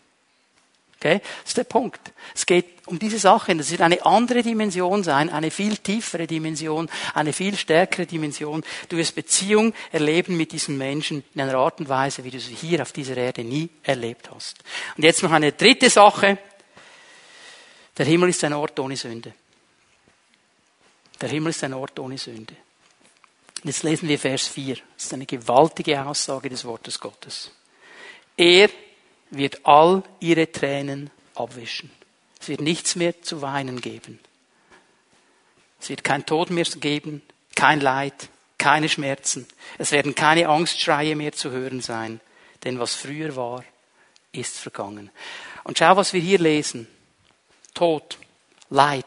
[0.95, 1.19] Okay?
[1.41, 1.99] Das ist der Punkt.
[2.33, 3.53] Es geht um diese Sache.
[3.55, 8.63] Das wird eine andere Dimension sein, eine viel tiefere Dimension, eine viel stärkere Dimension.
[8.87, 12.53] Du wirst Beziehung erleben mit diesen Menschen in einer Art und Weise, wie du sie
[12.53, 14.59] hier auf dieser Erde nie erlebt hast.
[14.95, 16.37] Und jetzt noch eine dritte Sache.
[17.97, 19.33] Der Himmel ist ein Ort ohne Sünde.
[21.21, 22.55] Der Himmel ist ein Ort ohne Sünde.
[23.63, 24.75] Jetzt lesen wir Vers 4.
[24.75, 27.51] Das ist eine gewaltige Aussage des Wortes Gottes.
[28.37, 28.69] Er
[29.31, 31.91] wird all ihre Tränen abwischen.
[32.39, 34.19] Es wird nichts mehr zu weinen geben.
[35.81, 37.21] Es wird kein Tod mehr geben,
[37.55, 39.45] kein Leid, keine Schmerzen.
[39.77, 42.21] Es werden keine Angstschreie mehr zu hören sein.
[42.63, 43.63] Denn was früher war,
[44.31, 45.09] ist vergangen.
[45.63, 46.87] Und schau, was wir hier lesen.
[47.73, 48.17] Tod,
[48.69, 49.05] Leid,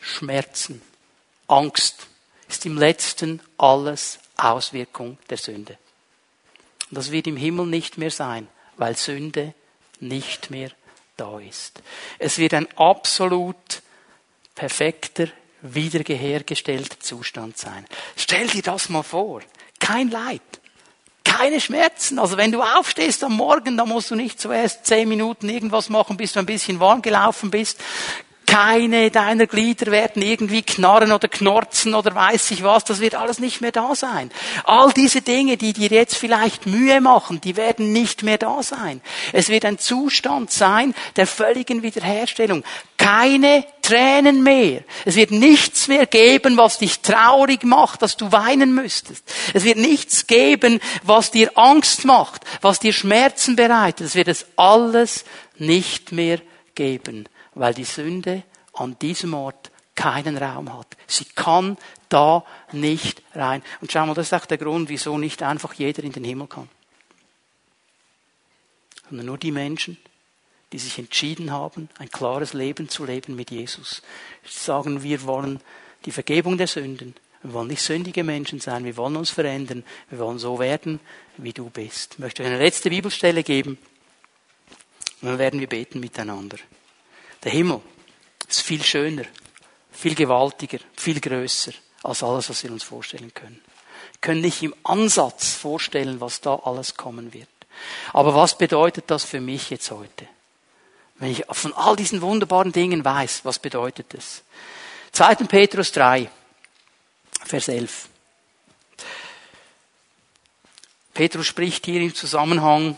[0.00, 0.82] Schmerzen.
[1.46, 2.06] Angst
[2.48, 5.78] ist im letzten alles Auswirkung der Sünde.
[6.90, 9.54] Und das wird im Himmel nicht mehr sein, weil Sünde
[10.00, 10.70] nicht mehr
[11.16, 11.82] da ist.
[12.18, 13.82] Es wird ein absolut
[14.54, 15.28] perfekter,
[15.62, 17.86] wiederhergestellter Zustand sein.
[18.16, 19.40] Stell dir das mal vor.
[19.80, 20.42] Kein Leid.
[21.24, 22.18] Keine Schmerzen.
[22.18, 26.16] Also wenn du aufstehst am Morgen, dann musst du nicht zuerst zehn Minuten irgendwas machen,
[26.16, 27.80] bis du ein bisschen warm gelaufen bist.
[28.54, 32.84] Keine deiner Glieder werden irgendwie knarren oder knorzen oder weiß ich was.
[32.84, 34.30] Das wird alles nicht mehr da sein.
[34.62, 39.00] All diese Dinge, die dir jetzt vielleicht Mühe machen, die werden nicht mehr da sein.
[39.32, 42.62] Es wird ein Zustand sein der völligen Wiederherstellung.
[42.96, 44.84] Keine Tränen mehr.
[45.04, 49.24] Es wird nichts mehr geben, was dich traurig macht, dass du weinen müsstest.
[49.52, 54.06] Es wird nichts geben, was dir Angst macht, was dir Schmerzen bereitet.
[54.06, 55.24] Es wird es alles
[55.58, 56.38] nicht mehr
[56.76, 58.42] geben weil die Sünde
[58.72, 60.96] an diesem Ort keinen Raum hat.
[61.06, 61.78] Sie kann
[62.08, 63.62] da nicht rein.
[63.80, 66.48] Und schau mal, das ist auch der Grund, wieso nicht einfach jeder in den Himmel
[66.48, 66.68] kann.
[69.08, 69.98] Sondern nur die Menschen,
[70.72, 74.02] die sich entschieden haben, ein klares Leben zu leben mit Jesus.
[74.44, 75.60] Sagen, wir wollen
[76.04, 77.14] die Vergebung der Sünden.
[77.42, 78.84] Wir wollen nicht sündige Menschen sein.
[78.84, 79.84] Wir wollen uns verändern.
[80.10, 80.98] Wir wollen so werden,
[81.36, 82.14] wie du bist.
[82.14, 83.78] Ich möchte eine letzte Bibelstelle geben.
[85.20, 86.56] Und dann werden wir beten miteinander.
[87.44, 87.80] Der Himmel
[88.48, 89.24] ist viel schöner,
[89.92, 91.72] viel gewaltiger, viel größer
[92.02, 93.62] als alles, was wir uns vorstellen können.
[94.12, 97.48] Wir können nicht im Ansatz vorstellen, was da alles kommen wird.
[98.12, 100.26] Aber was bedeutet das für mich jetzt heute?
[101.16, 104.42] Wenn ich von all diesen wunderbaren Dingen weiß, was bedeutet es?
[105.12, 105.34] 2.
[105.46, 106.30] Petrus 3,
[107.44, 108.08] Vers 11.
[111.12, 112.96] Petrus spricht hier im Zusammenhang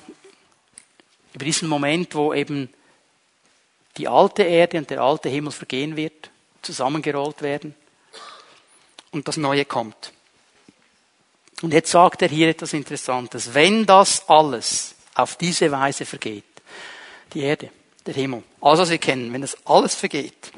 [1.35, 2.73] über diesen Moment, wo eben
[3.97, 6.31] die alte Erde und der alte Himmel vergehen wird,
[6.63, 7.75] zusammengerollt werden
[9.11, 10.13] und das Neue kommt.
[11.63, 13.55] Und jetzt sagt er hier etwas Interessantes.
[13.55, 16.45] Wenn das alles auf diese Weise vergeht,
[17.33, 17.71] die Erde,
[18.05, 20.53] der Himmel, alles was wir kennen, wenn das alles vergeht,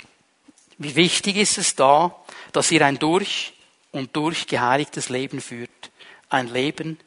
[0.78, 2.14] wie wichtig ist es da,
[2.53, 3.53] dass ihr ein durch
[3.93, 5.70] und durch geheiligtes Leben führt,
[6.28, 6.99] ein Leben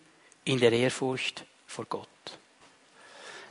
[0.45, 2.07] in der Ehrfurcht vor Gott.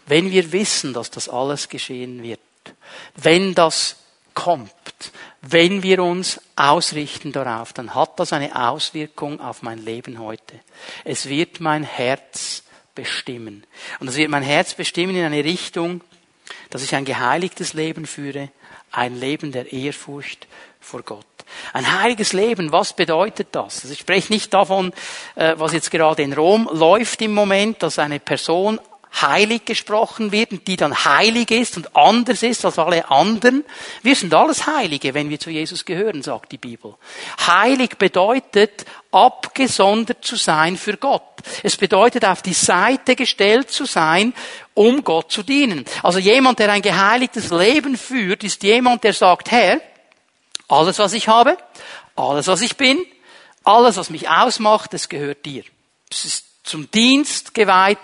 [0.06, 2.40] Wenn wir wissen, dass das alles geschehen wird,
[3.16, 3.96] wenn das
[4.34, 4.72] kommt,
[5.42, 10.60] wenn wir uns ausrichten darauf, dann hat das eine Auswirkung auf mein Leben heute.
[11.04, 12.62] Es wird mein Herz
[12.94, 13.66] bestimmen.
[14.00, 16.02] Und es wird mein Herz bestimmen in eine Richtung,
[16.68, 18.50] dass ich ein geheiligtes Leben führe,
[18.92, 20.46] ein Leben der Ehrfurcht
[20.80, 21.24] vor Gott.
[21.72, 23.82] Ein heiliges Leben, was bedeutet das?
[23.82, 24.92] Also ich spreche nicht davon,
[25.34, 28.80] äh, was jetzt gerade in Rom läuft im Moment, dass eine Person
[29.12, 33.64] heilig gesprochen wird und die dann heilig ist und anders ist als alle anderen.
[34.02, 36.94] Wir sind alles Heilige, wenn wir zu Jesus gehören, sagt die Bibel.
[37.46, 41.22] Heilig bedeutet, abgesondert zu sein für Gott.
[41.62, 44.32] Es bedeutet, auf die Seite gestellt zu sein,
[44.74, 45.84] um Gott zu dienen.
[46.02, 49.80] Also jemand, der ein geheiligtes Leben führt, ist jemand, der sagt, Herr,
[50.68, 51.58] alles, was ich habe,
[52.14, 53.04] alles, was ich bin,
[53.64, 55.64] alles, was mich ausmacht, das gehört dir.
[56.10, 57.98] Es ist zum Dienst geweiht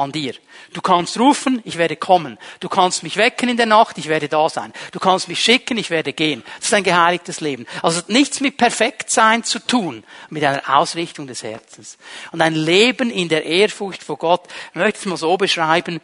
[0.00, 0.34] an dir.
[0.72, 2.38] Du kannst rufen, ich werde kommen.
[2.58, 4.72] Du kannst mich wecken in der Nacht, ich werde da sein.
[4.92, 6.42] Du kannst mich schicken, ich werde gehen.
[6.56, 7.66] Das ist ein geheiligtes Leben.
[7.82, 11.98] Also nichts mit Perfektsein zu tun, mit einer Ausrichtung des Herzens.
[12.32, 16.00] Und ein Leben in der Ehrfurcht vor Gott, ich möchte es mal so beschreiben.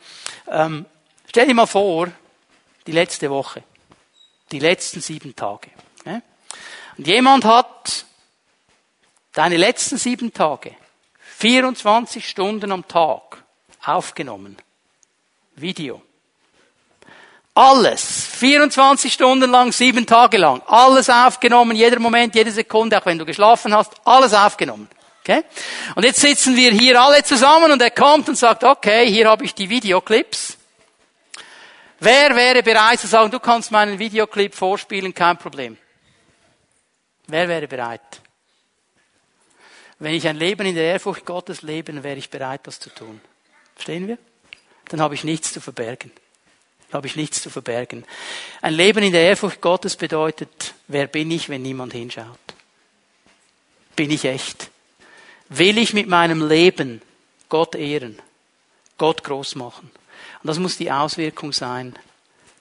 [0.48, 0.84] Ähm,
[1.28, 2.08] stell dir mal vor,
[2.86, 3.62] die letzte Woche,
[4.52, 5.70] die letzten sieben Tage.
[6.04, 6.20] Ja?
[6.98, 8.04] Und jemand hat
[9.32, 10.74] deine letzten sieben Tage,
[11.38, 13.44] 24 Stunden am Tag,
[13.86, 14.56] aufgenommen.
[15.54, 16.02] Video.
[17.54, 18.26] Alles.
[18.26, 20.60] 24 Stunden lang, sieben Tage lang.
[20.66, 24.88] Alles aufgenommen, jeder Moment, jede Sekunde, auch wenn du geschlafen hast, alles aufgenommen.
[25.20, 25.42] Okay?
[25.94, 29.44] Und jetzt sitzen wir hier alle zusammen und er kommt und sagt, okay, hier habe
[29.44, 30.58] ich die Videoclips.
[31.98, 35.78] Wer wäre bereit zu sagen, du kannst meinen Videoclip vorspielen, kein Problem.
[37.26, 38.20] Wer wäre bereit?
[39.98, 43.20] Wenn ich ein Leben in der Ehrfurcht Gottes lebe, wäre ich bereit, das zu tun.
[43.76, 44.18] Verstehen wir?
[44.88, 46.10] Dann habe ich nichts zu verbergen.
[46.88, 48.04] Dann habe ich nichts zu verbergen.
[48.62, 52.38] Ein Leben in der Ehrfurcht Gottes bedeutet, wer bin ich, wenn niemand hinschaut?
[53.94, 54.70] Bin ich echt?
[55.48, 57.02] Will ich mit meinem Leben
[57.48, 58.20] Gott ehren?
[58.98, 59.90] Gott groß machen?
[60.42, 61.94] Und das muss die Auswirkung sein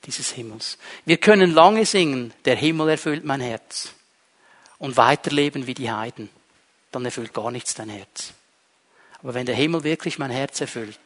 [0.05, 0.78] dieses Himmels.
[1.05, 3.93] Wir können lange singen, der Himmel erfüllt mein Herz.
[4.78, 6.30] Und weiterleben wie die Heiden.
[6.91, 8.34] Dann erfüllt gar nichts dein Herz.
[9.22, 10.99] Aber wenn der Himmel wirklich mein Herz erfüllt,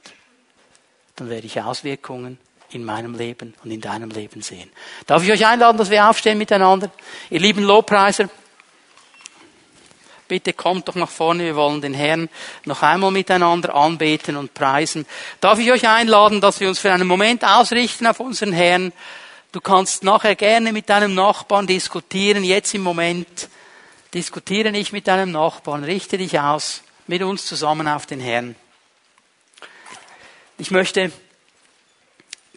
[1.20, 2.38] dann werde ich Auswirkungen
[2.72, 4.70] in meinem Leben und in deinem Leben sehen.
[5.08, 6.92] Darf ich euch einladen, dass wir aufstehen miteinander?
[7.30, 8.30] Ihr lieben Lobpreiser,
[10.28, 12.30] bitte kommt doch nach vorne, wir wollen den Herrn
[12.66, 15.06] noch einmal miteinander anbeten und preisen.
[15.42, 18.94] Darf ich euch einladen, dass wir uns für einen Moment ausrichten auf unseren Herrn?
[19.52, 23.50] Du kannst nachher gerne mit deinem Nachbarn diskutieren, jetzt im Moment.
[24.14, 28.56] Diskutiere nicht mit deinem Nachbarn, richte dich aus mit uns zusammen auf den Herrn.
[30.60, 31.10] Ich möchte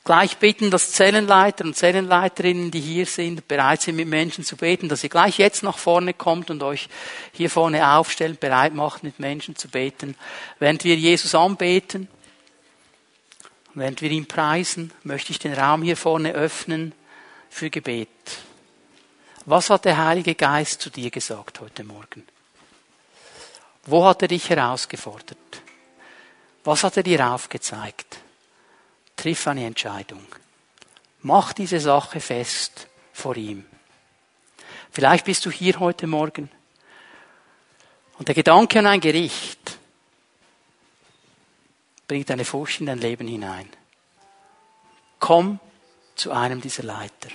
[0.03, 4.88] gleich bitten, dass Zellenleiter und Zellenleiterinnen, die hier sind, bereit sind, mit Menschen zu beten,
[4.88, 6.88] dass ihr gleich jetzt nach vorne kommt und euch
[7.30, 10.16] hier vorne aufstellt, bereit macht, mit Menschen zu beten.
[10.59, 12.09] Während wir Jesus anbeten,
[13.74, 16.94] während wir ihn preisen, möchte ich den Raum hier vorne öffnen
[17.50, 18.09] für Gebet.
[19.44, 22.26] Was hat der Heilige Geist zu dir gesagt heute Morgen?
[23.86, 25.38] Wo hat er dich herausgefordert?
[26.64, 28.18] Was hat er dir aufgezeigt?
[29.16, 30.26] Triff eine Entscheidung.
[31.20, 33.64] Mach diese Sache fest vor ihm.
[34.90, 36.50] Vielleicht bist du hier heute Morgen
[38.18, 39.78] und der Gedanke an ein Gericht
[42.06, 43.68] bringt eine Furcht in dein Leben hinein.
[45.18, 45.60] Komm
[46.14, 47.30] zu einem dieser Leiter.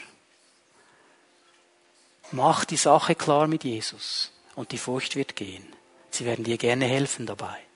[2.31, 5.65] Mach die Sache klar mit Jesus und die Furcht wird gehen.
[6.11, 7.66] Sie werden dir gerne helfen dabei.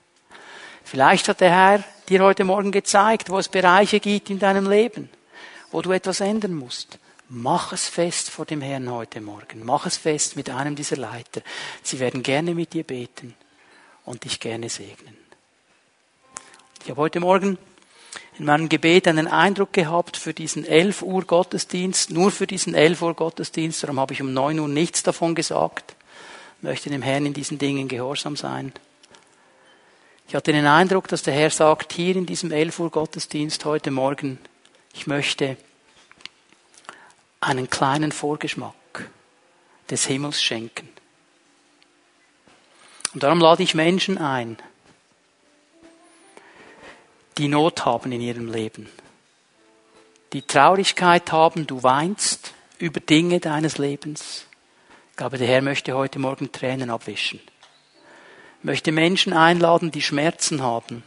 [0.84, 5.08] Vielleicht hat der Herr dir heute Morgen gezeigt, wo es Bereiche gibt in deinem Leben,
[5.70, 6.98] wo du etwas ändern musst.
[7.28, 9.64] Mach es fest vor dem Herrn heute Morgen.
[9.64, 11.40] Mach es fest mit einem dieser Leiter.
[11.82, 13.34] Sie werden gerne mit dir beten
[14.04, 15.16] und dich gerne segnen.
[16.84, 17.56] Ich habe heute Morgen
[18.38, 23.00] in meinem Gebet einen Eindruck gehabt für diesen 11 Uhr Gottesdienst, nur für diesen 11
[23.00, 25.94] Uhr Gottesdienst, darum habe ich um 9 Uhr nichts davon gesagt.
[26.58, 28.72] Ich möchte dem Herrn in diesen Dingen gehorsam sein.
[30.32, 33.90] Ich hatte den Eindruck, dass der Herr sagt, hier in diesem 11 Uhr Gottesdienst heute
[33.90, 34.38] Morgen,
[34.94, 35.58] ich möchte
[37.42, 39.10] einen kleinen Vorgeschmack
[39.90, 40.88] des Himmels schenken.
[43.12, 44.56] Und darum lade ich Menschen ein,
[47.36, 48.88] die Not haben in ihrem Leben,
[50.32, 54.46] die Traurigkeit haben, du weinst über Dinge deines Lebens.
[55.10, 57.38] Ich glaube, der Herr möchte heute Morgen Tränen abwischen.
[58.62, 61.02] Möchte Menschen einladen, die Schmerzen haben,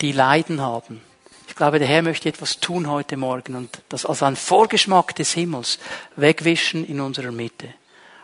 [0.00, 1.00] die Leiden haben.
[1.48, 5.32] Ich glaube, der Herr möchte etwas tun heute Morgen und das als ein Vorgeschmack des
[5.32, 5.78] Himmels
[6.16, 7.68] wegwischen in unserer Mitte.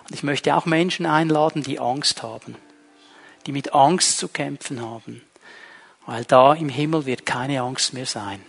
[0.09, 2.55] Und ich möchte auch Menschen einladen, die Angst haben,
[3.47, 5.23] die mit Angst zu kämpfen haben
[6.07, 8.41] weil da im Himmel wird keine Angst mehr sein.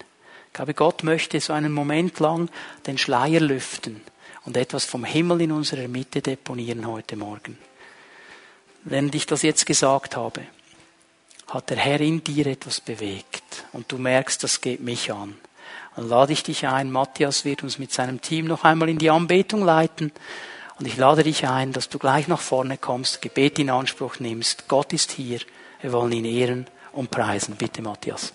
[0.47, 2.49] Ich glaube, Gott möchte so einen Moment lang
[2.85, 4.01] den Schleier lüften
[4.45, 7.57] und etwas vom Himmel in unserer Mitte deponieren heute Morgen.
[8.89, 10.43] Wenn ich das jetzt gesagt habe,
[11.47, 15.35] hat der Herr in dir etwas bewegt und du merkst, das geht mich an.
[15.97, 19.09] Dann lade ich dich ein, Matthias wird uns mit seinem Team noch einmal in die
[19.09, 20.13] Anbetung leiten
[20.79, 24.69] und ich lade dich ein, dass du gleich nach vorne kommst, Gebet in Anspruch nimmst.
[24.69, 25.41] Gott ist hier,
[25.81, 27.57] wir wollen ihn ehren und preisen.
[27.57, 28.31] Bitte, Matthias.